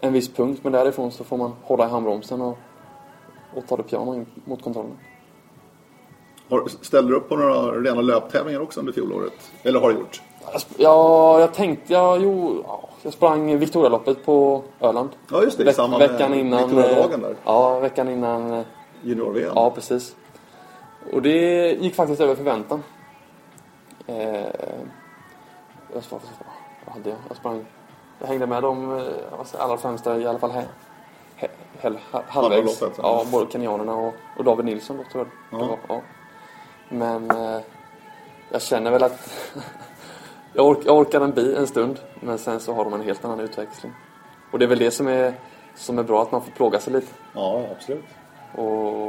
[0.00, 2.58] en viss punkt men därifrån så får man hålla i handbromsen och,
[3.54, 4.96] och ta det piano in mot kontrollen.
[6.48, 9.52] Har, ställde du upp på några rena löptävlingar också under fjolåret?
[9.62, 10.22] Eller har du gjort?
[10.76, 15.10] Ja, jag tänkte, ja, jo, ja, jag sprang Victorialoppet på Öland.
[15.30, 16.58] Ja just det, i Veck- samband med veckan innan.
[16.68, 17.30] Victoriadagen där.
[17.30, 18.52] eh, Ja, veckan innan.
[18.52, 18.64] eh,
[19.02, 19.52] Junior-VM.
[19.54, 20.16] Ja, precis.
[21.12, 22.82] Och det gick faktiskt över förväntan.
[24.06, 26.20] Eh, jag, vad,
[26.84, 27.18] vad hade jag?
[27.28, 27.64] Jag sprang...
[28.20, 30.64] Jag hängde med de eh, jag, allra främsta, i alla fall här,
[31.36, 31.48] he,
[32.12, 32.82] ha, halvvägs.
[33.02, 35.70] Ja, både kenyanerna och, och David Nilsson då, tror jag det Ja.
[35.70, 35.78] var.
[35.96, 36.00] Ja.
[36.88, 37.60] Men eh,
[38.50, 39.30] jag känner väl att
[40.56, 43.24] jag, ork, jag orkar en, bi, en stund, men sen så har de en helt
[43.24, 43.92] annan utväxling.
[44.50, 45.34] Och det är väl det som är,
[45.74, 48.04] som är bra, att man får plåga sig lite ja, absolut.
[48.54, 49.08] och,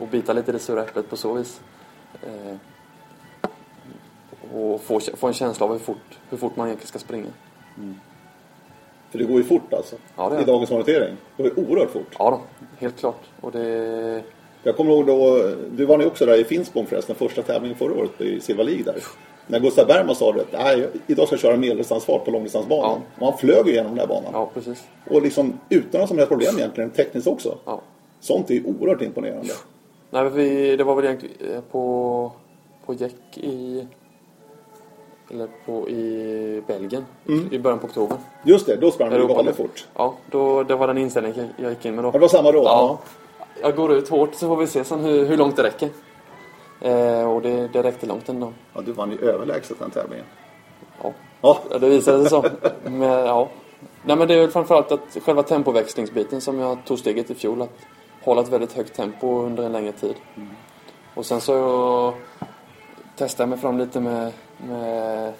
[0.00, 1.60] och bita lite i det sura äpplet på så vis.
[2.22, 2.56] Eh,
[4.54, 7.30] och få, få en känsla av hur fort, hur fort man egentligen ska springa.
[9.10, 9.96] För det går ju fort alltså.
[10.16, 11.16] Ja, det I dagens orientering.
[11.36, 12.16] Det går oerhört fort.
[12.18, 13.22] Ja då, helt klart.
[13.40, 14.22] Och det...
[14.62, 17.92] Jag kommer ihåg då, du var ju också där i Finspång förresten, första tävlingen förra
[17.92, 19.02] året i Silva League där.
[19.50, 23.00] När Gustav Bergman sa det, nej, idag ska jag köra medeldistansfart på långdistansbanan.
[23.18, 24.30] Och han flög ju igenom den här banan.
[24.32, 24.84] Ja, precis.
[25.10, 27.58] Och liksom utan några som helst problem egentligen, tekniskt också.
[27.64, 27.80] Ja.
[28.20, 29.52] Sånt är ju oerhört imponerande.
[30.10, 32.32] Nej, vi, det var väl egentligen eh, på,
[32.86, 33.86] på Jäck i...
[35.30, 37.04] Eller på, i Belgien
[37.50, 38.16] i början på oktober.
[38.44, 39.86] Just det, då sprang du galet fort.
[39.94, 42.08] Ja, då, det var den inställningen jag- gick in med då.
[42.08, 42.62] Ja, det var samma då?
[42.62, 42.98] Ja.
[43.62, 45.88] Jag går ut hårt så får vi se sen hur, hur långt det räcker.
[46.80, 48.52] Eh, och det, det räckte långt ändå.
[48.74, 48.80] ja.
[48.80, 50.26] Du vann ju överlägset den tävlingen.
[51.02, 52.44] Ja, Ja, det visade sig så.
[52.84, 53.48] Men, ja.
[54.04, 57.62] Nej, men det är väl framförallt att själva tempoväxlingsbiten som jag tog steget i fjol.
[57.62, 57.78] Att
[58.22, 60.14] hålla ett väldigt högt tempo under en längre tid.
[61.14, 62.14] Och sen så
[63.16, 64.32] testade jag mig fram lite med,
[64.68, 65.32] med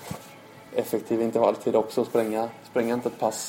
[0.74, 2.04] effektiv intervalltid också.
[2.04, 3.40] Spränga, spränga inte ett pass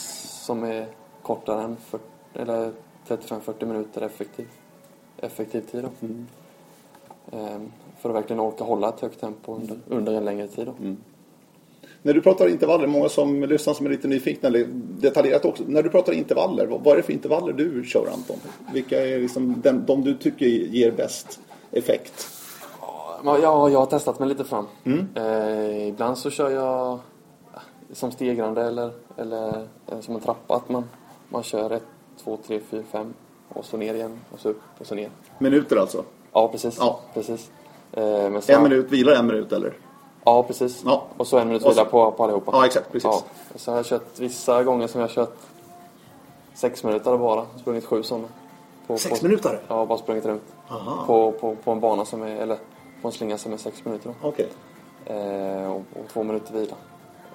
[0.45, 0.87] som är
[1.21, 2.71] kortare än 40, eller
[3.07, 4.47] 35-40 minuter effektiv,
[5.17, 5.83] effektiv tid.
[5.83, 6.07] Då.
[6.07, 6.27] Ehm,
[8.01, 10.65] för att verkligen orka hålla ett högt tempo under, under en längre tid.
[10.65, 10.73] Då.
[12.01, 14.67] När du pratar intervaller, många som lyssnar som är lite nyfikna, eller
[15.01, 15.63] detaljerat också.
[15.67, 18.37] När du pratar intervaller, vad vad är det för intervaller du kör Anton?
[18.73, 21.39] Vilka är liksom den, de du tycker ger bäst
[21.71, 22.27] effekt?
[23.23, 24.65] Ja, jag, har testat mig lite fram.
[25.15, 26.99] Eh, ibland så kör jag
[27.53, 27.61] ja,
[27.93, 30.55] som stegrande eller, eller eh, som en trappa.
[30.55, 30.83] Att man,
[31.29, 31.83] man kör 1,
[32.23, 33.13] 2, 3, 4, 5
[33.49, 35.09] och så ner igen och så upp och så ner.
[35.39, 36.03] Minuter alltså?
[36.33, 36.77] Ja, precis.
[36.79, 36.99] Ja.
[37.13, 37.51] precis.
[37.93, 39.73] Eh, men så, En minut, vilar en minut eller?
[40.23, 40.81] Ja, precis.
[40.85, 41.03] Ja.
[41.17, 42.51] Och så en minut Och så- vila på, på allihopa.
[42.53, 43.03] Ja, exakt, precis.
[43.11, 43.23] Ja.
[43.55, 45.37] Så har jag kört vissa gånger som jag har kört
[46.53, 47.45] sex minuter bara.
[47.59, 48.27] Sprungit sju sådana.
[48.87, 49.59] På, Sex på, minuter?
[49.67, 50.43] Ja, bara sprungit runt.
[50.69, 51.03] Aha.
[51.07, 52.57] På, på, på en bana som är, eller
[53.01, 54.13] på en slinga som är sex minuter.
[54.21, 54.47] Okej.
[55.05, 56.75] Eh, och, och två minuter vila.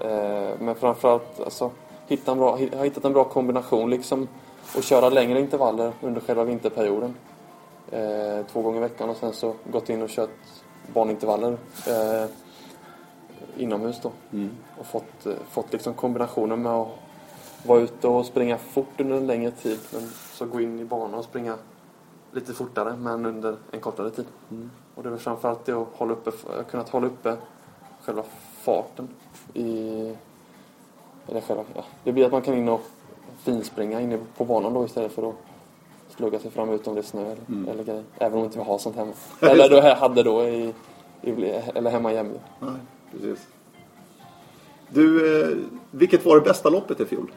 [0.00, 1.70] Eh, men framförallt alltså,
[2.06, 4.28] hitta en bra, jag har hittat en bra kombination liksom.
[4.76, 7.14] Och köra längre intervaller under själva vinterperioden.
[7.90, 10.30] Eh, två gånger i veckan och sen så gått in och kört
[10.94, 12.30] banintervaller eh,
[13.56, 14.12] inomhus då.
[14.78, 16.88] Och fått, eh, fått liksom kombinationen med att
[17.66, 19.78] vara ute och springa fort under en längre tid.
[19.92, 21.56] Men så gå in i banan och springa
[22.32, 24.26] lite fortare men under en kortare tid.
[24.94, 26.30] Och det är väl framförallt det att hålla uppe,
[26.70, 27.36] kunnat hålla uppe
[28.02, 28.22] själva
[28.60, 29.08] farten
[29.54, 29.68] i...
[31.28, 31.84] Eller själva, ja.
[32.04, 32.80] Det blir att man kan in och
[33.38, 35.34] finspringa inne på banan då istället för att
[36.16, 38.02] slugga sig fram ut om det snö eller, eller grejer.
[38.18, 39.12] Även om inte vi har sånt hemma.
[39.40, 40.74] Eller då jag hade då i,
[41.22, 41.30] i
[41.74, 42.38] eller hemma i Jämjö.
[42.60, 42.70] Nej,
[43.12, 43.46] precis.
[44.88, 45.56] Du, eh,
[45.90, 47.32] vilket var det bästa loppet i fjol?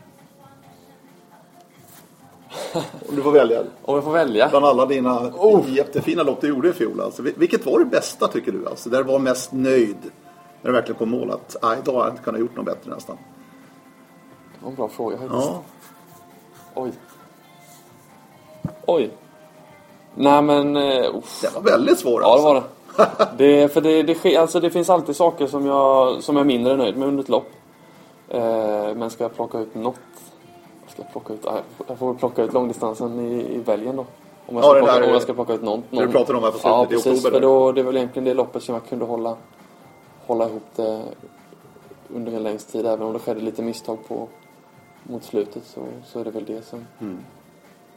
[3.09, 3.63] Om du får välja.
[3.81, 4.49] Om jag får välja?
[4.49, 5.69] Bland alla dina Oh.
[5.73, 7.01] jättefina lopp du gjorde i fjol.
[7.01, 8.67] Alltså, vil- vilket var det bästa tycker du?
[8.67, 9.97] Alltså, där du var mest nöjd?
[10.61, 12.91] När du verkligen kom mål att "Aj, då har jag inte kunnat gjort något bättre
[12.91, 13.17] nästan.
[14.59, 15.33] Det var en bra fråga faktiskt.
[15.51, 15.61] Ja.
[16.75, 16.91] Oj.
[18.87, 19.09] Oj.
[20.15, 20.77] Nej men...
[20.77, 20.83] Uh,
[21.41, 22.21] Det var väldigt svårt.
[22.21, 22.47] Ja, det alltså.
[22.47, 22.63] var
[23.37, 23.61] det.
[23.61, 26.47] det för det, det, sker, alltså, det finns alltid saker som jag, som jag är
[26.47, 27.49] mindre nöjd med under ett lopp.
[28.29, 28.41] Eh,
[28.95, 29.95] men ska jag plocka ut något?
[30.87, 31.45] Ska jag, plocka ut?
[31.45, 34.05] Ah, jag får plocka ut långdistansen i, i Belgien då.
[34.45, 35.83] Om jag, Ja, ska det plocka, där- om jag ska plocka ut någon.
[35.89, 37.07] det du pratade om här på slutet Ja, i precis.
[37.25, 39.35] oktober För då, det är väl egentligen det loppet som jag kunde hålla,
[40.27, 41.01] hålla ihop det
[42.15, 42.85] under en längst tid.
[42.85, 44.27] Även om det skedde lite misstag på,
[45.03, 47.17] mot slutet så, så är det väl det som, Mm.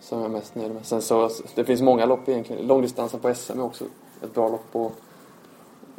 [0.01, 0.87] Som jag är mest nöjd med.
[0.87, 2.67] Sen så, det finns många lopp egentligen.
[2.67, 3.85] Långdistansen på SM är också
[4.23, 4.93] ett bra lopp och,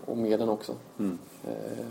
[0.06, 0.74] och medlen också.
[1.00, 1.18] Mm.
[1.44, 1.86] Eh,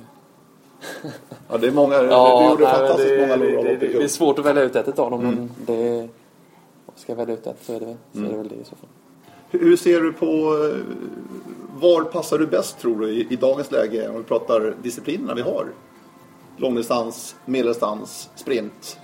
[1.49, 1.99] Ja, det är många.
[2.03, 4.03] du ja, gjorde nej, fantastiskt det, många det, bra det, lopp det, det fjol.
[4.03, 5.35] är svårt att välja ut ett av dem Mm.
[5.35, 6.09] men det...
[6.97, 8.39] Ska jag välja ut ett så är det, så är det Mm.
[8.39, 8.89] väl det i så fall.
[9.51, 10.27] Hur hur ser du på...
[10.27, 10.77] eh,
[11.81, 15.43] Var passar du bäst tror du i, i dagens läge om vi pratar disciplinerna vi
[15.43, 15.67] har?
[16.57, 18.99] Långdistans, medeldistans, sprint.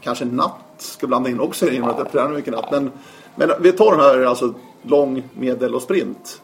[0.00, 2.70] Kanske natt ska blanda in också i och med att jag mycket natt.
[2.70, 2.92] Men,
[3.34, 6.42] men vi tar de här alltså lång, medel och sprint.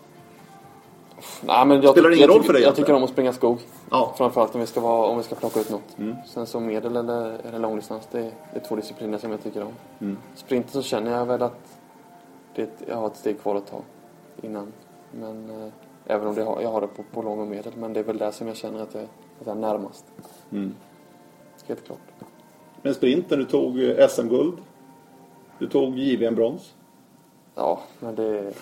[1.40, 2.86] Nej, men jag, Spelar det ingen jag, roll för dig Jag egentligen?
[2.86, 3.58] tycker om att springa skog.
[3.90, 4.14] Ja.
[4.16, 5.98] Framförallt om vi ska, vara, om vi ska plocka ut något.
[5.98, 6.16] Mm.
[6.26, 9.62] Sen så medel eller, eller långdistans, det, är- det är två discipliner som jag tycker
[9.62, 9.72] om.
[10.00, 10.16] Mm.
[10.34, 11.58] Sprinten så känner jag väl att
[12.54, 13.80] det, jag har ett steg kvar att ta
[14.42, 14.72] innan.
[15.12, 15.72] Men eh,
[16.06, 17.72] även om det jag har det på, på lång och medel.
[17.76, 20.04] Men det är väl där som jag känner att jag, att jag är närmast.
[20.52, 20.74] Mm.
[21.66, 21.98] Helt klart.
[22.82, 24.58] Men sprinten, du tog eh, SM-guld.
[25.58, 26.74] Du tog JVM-brons.
[27.54, 28.52] Ja, men det...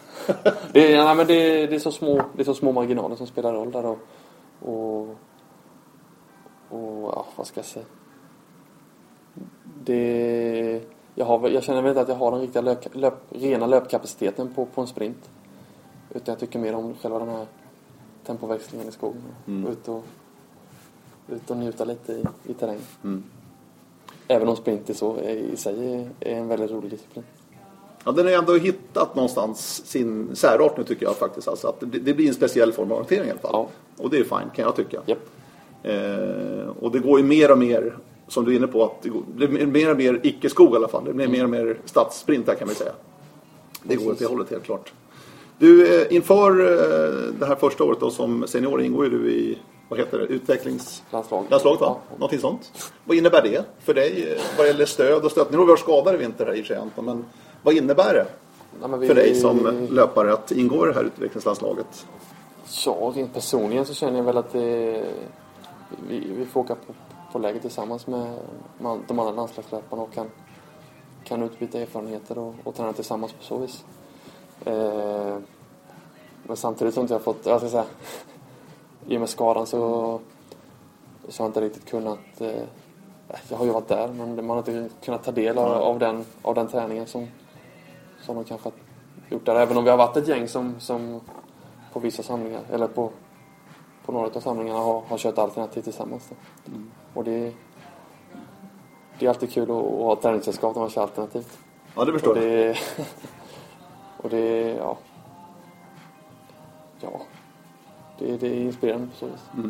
[0.73, 3.53] det, nej, men det, det, är så små, det är så små marginaler som spelar
[3.53, 3.99] roll där och...
[4.61, 5.09] Och,
[6.69, 7.85] och ja, vad ska jag säga?
[9.85, 10.83] Det...
[11.15, 14.55] Jag, har, jag känner väl inte att jag har den riktiga löp, löp, rena löpkapaciteten
[14.55, 15.31] på, på en sprint.
[16.11, 17.47] Utan jag tycker mer om själva den här
[18.25, 19.23] tempoväxlingen i skogen.
[19.47, 19.73] Mm.
[19.73, 20.05] Ut, och,
[21.29, 22.83] ut och njuta lite i, i terrängen.
[23.05, 23.25] Mm.
[24.29, 27.25] Även om sprint i, så, i sig är, en väldigt rolig disciplin.
[28.05, 31.49] Ja, den har ju ändå hittat någonstans sin särart nu tycker jag faktiskt.
[31.49, 33.51] Alltså att det, det blir en speciell form av orientering i alla fall.
[33.53, 33.69] Ja.
[33.97, 35.01] Och det är fine kan jag tycka.
[35.07, 35.19] Japp.
[35.83, 37.97] Eh, och det går ju mer och mer,
[38.29, 40.77] som du är inne på, att det, går, det blir mer och mer icke-skog i
[40.77, 41.05] alla fall.
[41.05, 42.93] Det blir mer och mer stadssprint här kan vi säga.
[43.83, 44.93] Det går åt det hållet helt klart.
[45.59, 49.59] Du, eh, inför eh, det här första året då som senior ingår ju du i,
[49.89, 51.77] vad heter det, utvecklingslandslaget Landslag.
[51.81, 51.97] va?
[52.17, 52.93] Någonting sånt.
[53.05, 55.47] Vad innebär det för dig eh, vad gäller stöd och stöd?
[55.51, 57.25] Nu har vi varit skadade i vinter här i och sig Anton, men
[57.63, 58.27] vad innebär det
[58.89, 62.07] men vi- för dig som löpare att ingå i det här utvecklingslandslaget?
[62.87, 65.05] Ja, rent personligen så känner jag väl att det,
[66.09, 66.95] vi, vi får åka på,
[67.33, 68.39] på läger tillsammans med
[69.09, 70.31] de andra landslagslöparna och kan,
[71.25, 73.85] kan utbyta erfarenheter och, och träna tillsammans på så vis.
[74.65, 75.39] Eh,
[76.43, 77.85] men samtidigt har inte jag fått, jag ska säga,
[79.09, 79.79] i och med skadan så,
[81.29, 82.63] så har jag inte riktigt kunnat, eh,
[83.49, 86.25] jag har ju varit där men man har inte kunnat ta del av, av, den,
[86.43, 87.29] av den träningen som,
[88.21, 88.75] som de kanske har
[89.29, 89.55] gjort där.
[89.55, 91.21] Även om vi har varit ett gäng som, som
[91.93, 93.11] på vissa samlingar, eller på,
[94.05, 96.29] på några av samlingarna har, har kört alternativ tillsammans.
[96.29, 96.37] Då.
[97.15, 97.53] Och det,
[99.19, 101.59] det är alltid kul att, att ha träningssällskap när man kör alternativt.
[101.97, 102.45] Ja, det förstår Och jag.
[102.45, 102.79] det,
[104.23, 104.97] och det, ja.
[107.01, 107.21] Ja.
[108.19, 109.69] Det, det är inspirerande på så vis.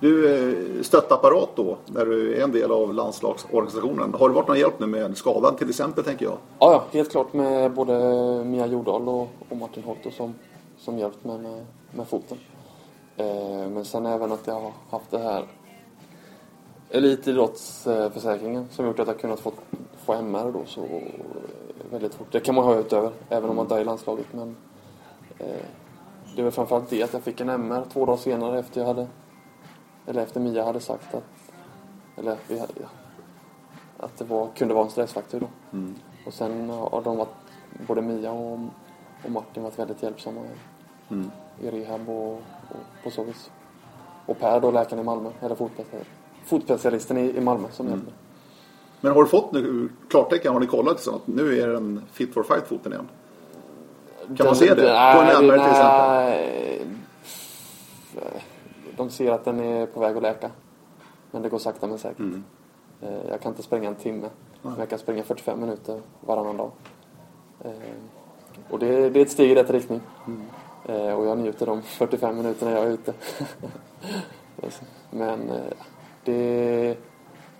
[0.00, 4.14] Du, eh, stöttapparat då, när du är en del av landslagsorganisationen.
[4.14, 6.38] Har det varit någon hjälp nu med skadan till exempel, tänker jag?
[6.58, 7.94] Ja, ja, helt klart med både
[8.44, 10.34] Mia Jordahl och, och Martin Holto som,
[10.78, 12.38] som hjälpt mig med, med foten.
[13.16, 15.44] Eh, men sen även att jag har haft det här
[16.90, 19.52] elitidrottsförsäkringen som gjort att jag kunnat få,
[20.04, 21.02] få MR då så eh,
[21.90, 22.28] väldigt fort.
[22.30, 24.26] Det kan man ha utöver, även om man inte är i landslaget.
[24.32, 24.56] Men
[25.38, 25.46] eh,
[26.36, 29.06] det väl framförallt det att jag fick en MR två dagar senare efter jag hade
[30.06, 31.24] eller efter Mia hade sagt att
[32.16, 32.86] eller vi hade, ja,
[33.98, 35.46] att det var, kunde vara en stressfaktor då.
[36.26, 37.34] Och sen har de varit,
[37.86, 38.58] både Mia och,
[39.24, 40.54] och Martin varit väldigt hjälpsamma i,
[41.10, 41.30] Mm.
[41.60, 43.50] i rehab och, och på så vis.
[44.26, 45.56] Och Per då, läkaren i Malmö, eller
[46.44, 48.14] fotspecialisten, i, i Malmö som hjälpte mig.
[49.00, 50.52] Men har du fått nu klartecken?
[50.52, 53.08] Har ni kollat så att nu är den fit for fight-foten igen?
[54.36, 54.82] Kan man se det?
[55.14, 56.88] På en MR till exempel?
[58.96, 60.50] De ser att den är på väg att läka.
[61.30, 62.18] Men det går sakta men säkert.
[62.18, 62.44] Mm.
[63.02, 64.28] Eh, Jag kan inte springa en timme.
[64.62, 66.70] Men jag kan springa 45 minuter varannan dag.
[67.64, 67.72] Eh,
[68.70, 70.00] Och det, det är ett steg i rätt riktning.
[70.26, 70.42] Mm.
[70.88, 73.12] Eh, Och jag njuter de 45 minuterna jag är ute.
[75.10, 75.50] Men
[76.24, 76.96] det,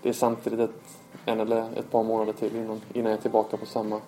[0.02, 0.82] det är samtidigt ett,
[1.24, 4.00] en eller ett par månader till innan, innan jag är tillbaka på samma,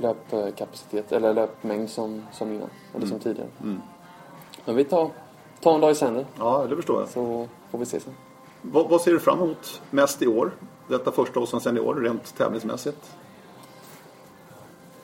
[0.00, 2.68] löpkapacitet eller löpmängd som, som innan.
[2.94, 3.48] Eller som tidigare.
[4.64, 5.10] Men vi tar,
[5.60, 7.08] tar en dag i sänder Ja, det förstår jag.
[7.08, 8.14] så får vi se sen.
[8.62, 10.50] Vad, vad ser du fram emot mest i år?
[10.88, 13.16] Detta första och sen senior, rent tävlingsmässigt.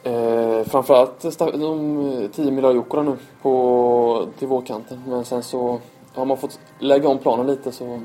[0.02, 5.02] Eh, framförallt de eh, 10 miljarder nu på, till vårkanten.
[5.06, 5.80] Men sen så
[6.14, 8.00] har man fått lägga om planen lite så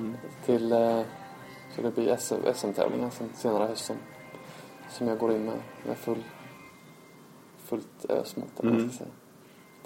[0.45, 1.01] till eh,
[1.75, 2.15] så det blir
[2.53, 3.97] SM-tävlingar sen senare i hösten.
[4.93, 6.23] Som jag går in med, med full,
[7.65, 8.25] fullt eller
[8.55, 9.09] vad man ska säga.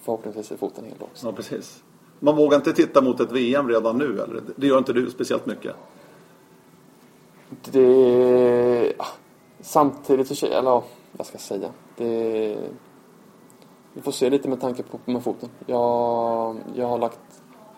[0.01, 1.27] Förhoppningsvis är foten hel också.
[1.27, 1.83] Ja, precis.
[2.19, 4.41] Man vågar inte titta mot ett VM redan nu, eller?
[4.55, 5.75] Det gör inte du speciellt mycket.
[7.71, 8.93] Det...
[8.97, 9.05] ja,
[9.59, 10.45] Samtidigt så...
[10.45, 11.69] Eller ja, vad ska jag säga?
[11.97, 12.57] Det...
[13.93, 15.49] Vi får se lite med tanke på med foten.
[15.65, 17.19] Jag, jag har lagt...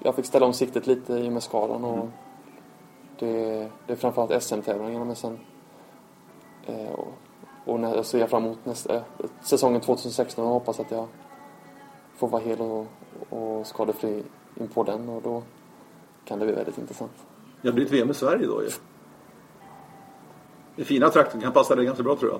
[0.03, 2.07] Jag fick ställa om siktet lite i och med skadan och
[3.19, 5.39] det, det är framförallt SM-tävlingarna men sen...
[6.69, 7.13] Eh, och,
[7.65, 9.01] och när, jag ser fram emot nästa,
[9.41, 11.07] säsongen 2016 och hoppas att jag
[12.15, 12.85] får vara hel och,
[13.29, 14.23] och skadefri
[14.55, 15.43] in på den och då
[16.25, 17.11] kan det bli väldigt intressant.
[17.61, 18.69] Det blir ett VM i Sverige då ju.
[20.75, 22.39] I fina trakter kan passa dig ganska bra tror jag.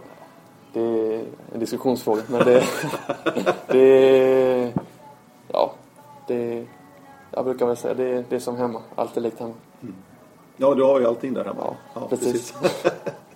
[0.74, 2.64] Det är en diskussionsfråga, men det...
[3.68, 4.74] det
[5.48, 5.74] ja,
[6.28, 6.66] det...
[7.32, 8.82] Jag brukar väl säga det, det är som hemma.
[8.96, 9.54] Allt är likt hemma.
[10.58, 11.76] Ja, du har ju allting där hemma.
[11.94, 12.54] Ja, precis.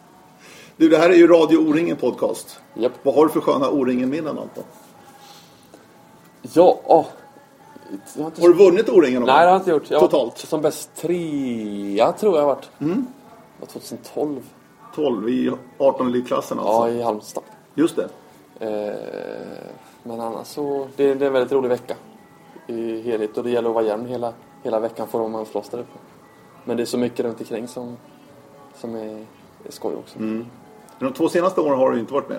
[0.77, 2.59] Du, det här är ju Radio O-ringen podcast.
[2.73, 2.91] Japp.
[3.03, 4.63] Vad har du för sköna O-ringen-minnen Anton?
[6.41, 7.05] Ja, åh.
[8.17, 8.41] Har inte...
[8.41, 9.91] Har du vunnit O-ringen någon Nej, det har jag inte gjort.
[9.91, 10.38] Jag var Totalt?
[10.38, 12.69] Som bäst trea, tror jag varit.
[12.79, 13.07] Mm.
[13.57, 14.41] Det var 2012.
[14.95, 16.73] 12 i 18 elitklassen alltså.
[16.73, 17.43] Ja, i Halmstad.
[17.75, 18.09] Just det.
[18.59, 20.88] Eh, men annars så...
[20.95, 21.95] Det, det är en väldigt rolig vecka.
[22.67, 23.38] I helhet.
[23.38, 24.33] Och det gäller att vara jämn hela,
[24.63, 25.99] hela veckan för om man slåss där uppe.
[26.65, 27.97] Men det är så mycket runt omkring som,
[28.75, 29.25] som är,
[29.65, 30.19] är skoj också.
[31.03, 32.37] Men de två senaste åren har du inte varit med.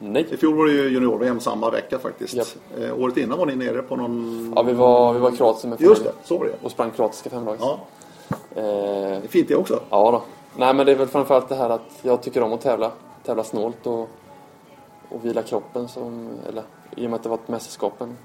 [0.00, 0.36] I Nej.
[0.36, 2.34] fjol var det ju junior-VM samma vecka faktiskt.
[2.34, 2.46] Japp.
[2.78, 4.52] Eh, året innan var ni nere på någon...
[4.56, 6.52] Ja, vi var, vi var i Kroatien med Just det, så var det.
[6.62, 7.60] Och sprang kroatiska femdags.
[7.60, 7.80] Ja,
[8.28, 9.80] Eh, det är fint det också.
[9.90, 10.22] ja då.
[10.56, 12.92] Nej, men det är väl framförallt det här att jag tycker om att tävla.
[13.24, 14.08] Tävla snålt och,
[15.08, 16.28] och vila kroppen som...
[16.48, 16.62] Eller
[16.96, 18.16] i och med att det varit mästerskapen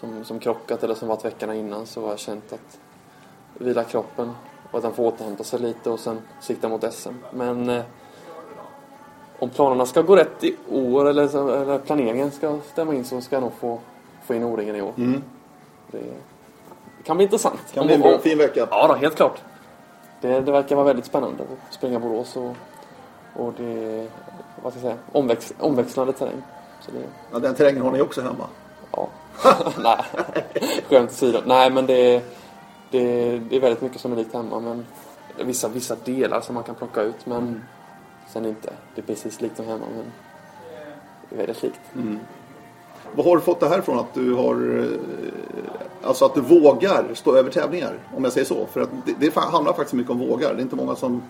[0.00, 2.78] som, som krockat eller som varit veckorna innan så har jag känt att
[3.58, 4.32] vila kroppen
[4.70, 7.08] och att den får återhämta sig lite och sen sikta mot SM.
[7.30, 7.82] Men eh,
[9.42, 11.22] om planerna ska gå rätt i år eller,
[11.62, 13.78] eller planeringen ska stämma in så ska jag nog få,
[14.24, 14.92] få in O-ringen i år.
[15.90, 16.02] Det
[17.04, 17.60] kan bli intressant.
[17.74, 18.66] Kan bli en bra, fin vecka.
[18.70, 19.40] Ja, då, helt klart.
[20.20, 22.56] Det, det verkar vara väldigt spännande att springa Borås och,
[23.36, 24.06] och det
[24.62, 26.42] vad ska jag säga, omväx, omväxlande terräng.
[26.80, 26.98] Så det,
[27.32, 28.46] Ja, den terrängen har ni också hemma.
[28.92, 29.08] ja.
[29.78, 30.04] Nej,
[30.88, 31.38] skämt åsido.
[31.44, 32.22] Nej, men det,
[32.90, 34.60] det, det är väldigt mycket som är likt hemma.
[34.60, 34.86] Men
[35.44, 37.62] vissa, vissa delar som man kan plocka ut, men
[38.32, 38.72] sen inte.
[38.94, 40.04] Det är precis likt som hemma, men
[41.28, 41.80] det är väldigt likt.
[43.14, 44.78] Vad har du fått det här från att du har...
[44.78, 44.98] eh,
[46.04, 48.66] Alltså att du vågar stå över tävlingar, om jag säger så.
[48.66, 50.54] För att det, det handlar faktiskt mycket om vågar.
[50.54, 51.22] Det är inte många som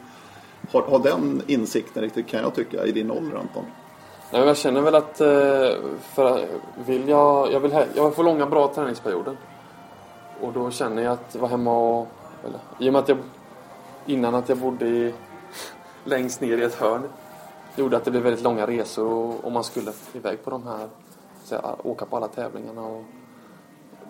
[0.73, 3.65] har, har den insikten riktigt kan jag tycka i din ålder Anton.
[4.31, 5.29] Nej, men jag känner väl att eh,
[6.01, 6.47] för,
[6.87, 9.37] vill jag, jag, vill, jag får långa bra träningsperioder.
[10.41, 12.09] Och då känner jag att vara hemma och...
[12.45, 13.19] Eller, I och med att jag
[14.07, 15.15] innan att jag bodde i,
[16.05, 17.09] längst ner i ett hörn
[17.77, 20.89] gjorde att det blev väldigt långa resor och, och man skulle iväg på de här,
[21.51, 22.83] här, åka på alla tävlingarna.
[22.83, 23.03] Och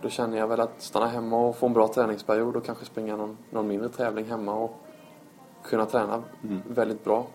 [0.02, 3.16] då känner jag väl att stanna hemma och få en bra träningsperiod och kanske springa
[3.16, 4.76] någon, någon mindre tävling hemma och
[5.62, 6.22] kunna träna
[6.68, 7.26] väldigt bra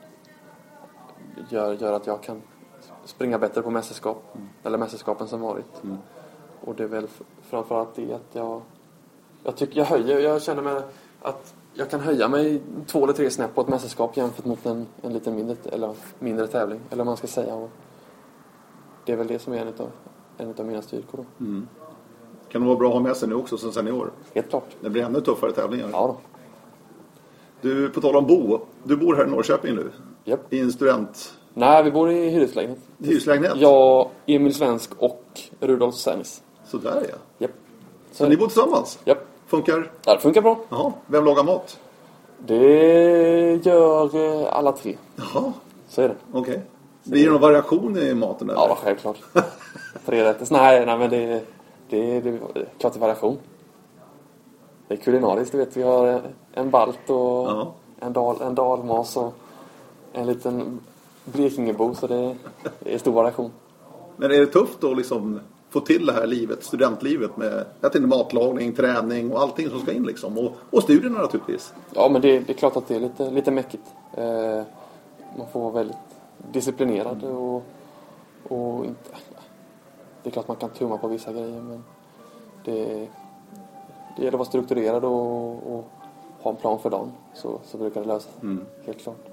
[1.50, 2.42] gör, gör att jag kan
[3.06, 4.38] springa bättre på mästerskap.
[4.64, 5.82] Eller mästerskapen som varit.
[6.62, 7.08] Och det är väl
[7.42, 8.62] framförallt det att jag...
[9.44, 10.82] Jag tycker jag höjer, jag känner mig
[11.22, 14.88] att jag kan höja mig två eller tre snäpp på ett mästerskap jämfört mot en,
[15.02, 16.80] en lite mindre, eller mindre tävling.
[16.90, 17.56] Eller vad man ska säga.
[17.56, 17.70] Och
[19.06, 19.90] det är väl det som är en utav,
[20.38, 21.46] en utav mina styrkor då.
[22.50, 24.12] Kan det vara bra att ha med sig nu också som senior.
[24.34, 24.76] Helt klart.
[24.82, 25.90] Det blir ännu tuffare tävlingar.
[25.92, 26.18] Ja då.
[27.62, 28.60] Du, på tal om bo.
[28.84, 29.92] Du bor här i Norrköping nu.
[30.24, 30.54] Japp.
[30.54, 31.34] I en student...
[31.54, 32.80] Nej, vi bor i hyreslägenhet.
[32.98, 33.54] Hyreslägenhet?
[33.58, 35.24] Jag, Emil Svensk och
[35.60, 36.44] Rudolf Sernis.
[36.66, 37.16] Sådär ja.
[37.38, 37.52] Japp.
[38.12, 39.00] Så ni bor tillsammans?
[39.06, 39.27] Japp.
[39.48, 39.92] Funkar?
[40.06, 40.60] Ja, det funkar bra.
[40.70, 40.94] Jaha.
[41.08, 41.80] Vem lagar mat?
[42.40, 44.98] Det gör eh, alla tre.
[45.16, 45.54] Jaha,
[45.90, 46.16] Så är det.
[46.34, 46.62] okej.
[47.04, 48.50] Blir det någon variation i maten?
[48.50, 48.60] Eller?
[48.60, 49.18] Ja, självklart.
[50.06, 50.48] Tre rätter.
[50.52, 51.42] Nej, nej, men det,
[51.90, 52.40] det, det är
[52.78, 53.38] klart det är variation.
[54.88, 55.78] Det är kulinariskt, du vet.
[55.78, 56.22] Vi har
[56.54, 59.34] en balt och en, dal, en dalmas och
[60.14, 60.80] en liten
[61.26, 61.96] Blekingebo.
[61.96, 62.36] Så det,
[62.80, 63.52] det är stor variation.
[64.18, 65.40] Men är det tufft att liksom
[65.70, 69.92] få till det här livet, studentlivet med jag tänkte matlagning, träning och allting som ska
[69.92, 70.38] in liksom.
[70.38, 71.74] Och, och studierna naturligtvis.
[71.94, 73.84] Ja, men det, det är klart att det är lite, lite mäckigt.
[74.14, 74.64] Eh,
[75.38, 75.98] man får vara väldigt
[76.52, 77.64] disciplinerad och,
[78.48, 79.10] Och inte,
[80.24, 81.84] det är klart man kan tumma på vissa grejer men
[82.66, 83.08] det,
[84.18, 85.92] det gäller att vara strukturerad och, och
[86.40, 87.12] ha en plan för dagen.
[87.34, 88.58] Så, så brukar det lösa sig.
[88.86, 89.26] Helt klart.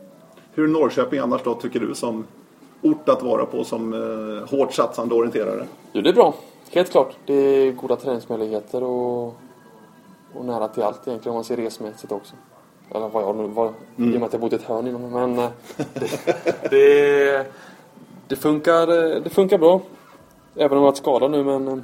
[0.52, 2.26] Hur är Norrköping annars då, tycker du, som
[2.84, 5.66] ort att vara på som eh, hårt satsande orienterare?
[5.92, 6.34] Jo, det är bra.
[6.72, 7.16] Helt klart.
[7.26, 9.26] Det är goda träningsmöjligheter och,
[10.34, 12.34] och nära till allt egentligen om man ser resmässigt också.
[12.90, 13.70] Eller vad jag nu var, i
[14.02, 15.10] och med att jag bott i ett hörn innan.
[15.10, 15.50] Men eh,
[15.94, 17.46] det, det,
[18.28, 19.80] det, funkar, eh, det funkar bra.
[20.54, 21.78] Även om jag har varit skadad nu men eh,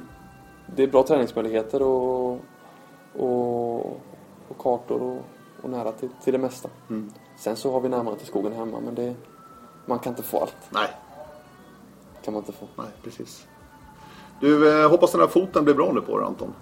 [0.75, 2.39] det är bra träningsmöjligheter och,
[3.17, 3.79] och,
[4.47, 5.17] och kartor och,
[5.63, 6.69] och nära till, till det mesta.
[7.37, 9.13] Sen så har vi närmare till skogen hemma men det,
[9.91, 10.55] man kan inte få allt.
[10.69, 10.87] Nej,
[12.25, 12.67] kan man inte få.
[12.75, 13.47] nej, precis.
[14.39, 16.53] Du, eh, hoppas den här foten blir bra nu på dig, Anton.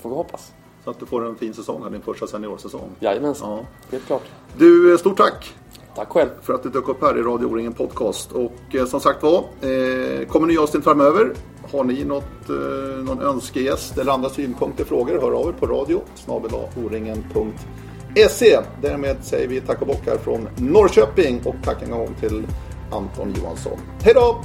[0.00, 0.52] Får vi hoppas.
[0.84, 2.90] Så att du får en fin säsong här, din första seniorsäsong.
[3.00, 3.50] Jajamensan.
[3.50, 3.64] Ja.
[3.90, 4.22] Helt klart.
[4.56, 5.54] Du, eh, stort tack
[5.94, 6.28] Tack själv.
[6.42, 8.32] för att du dök upp här i Radio O-ringen Podcast.
[8.32, 11.32] Och eh, som sagt var, eh, kommer nya avsnitt framöver.
[11.72, 16.02] Har ni något, eh, någon önskegäst eller andra synpunkter, frågor, hör av er på radio
[16.86, 18.58] oringen.se.
[18.82, 22.46] Därmed säger vi tack och bock här från Norrköping och tack en gång till
[22.90, 23.78] Anton Johansson.
[24.02, 24.40] Hej då!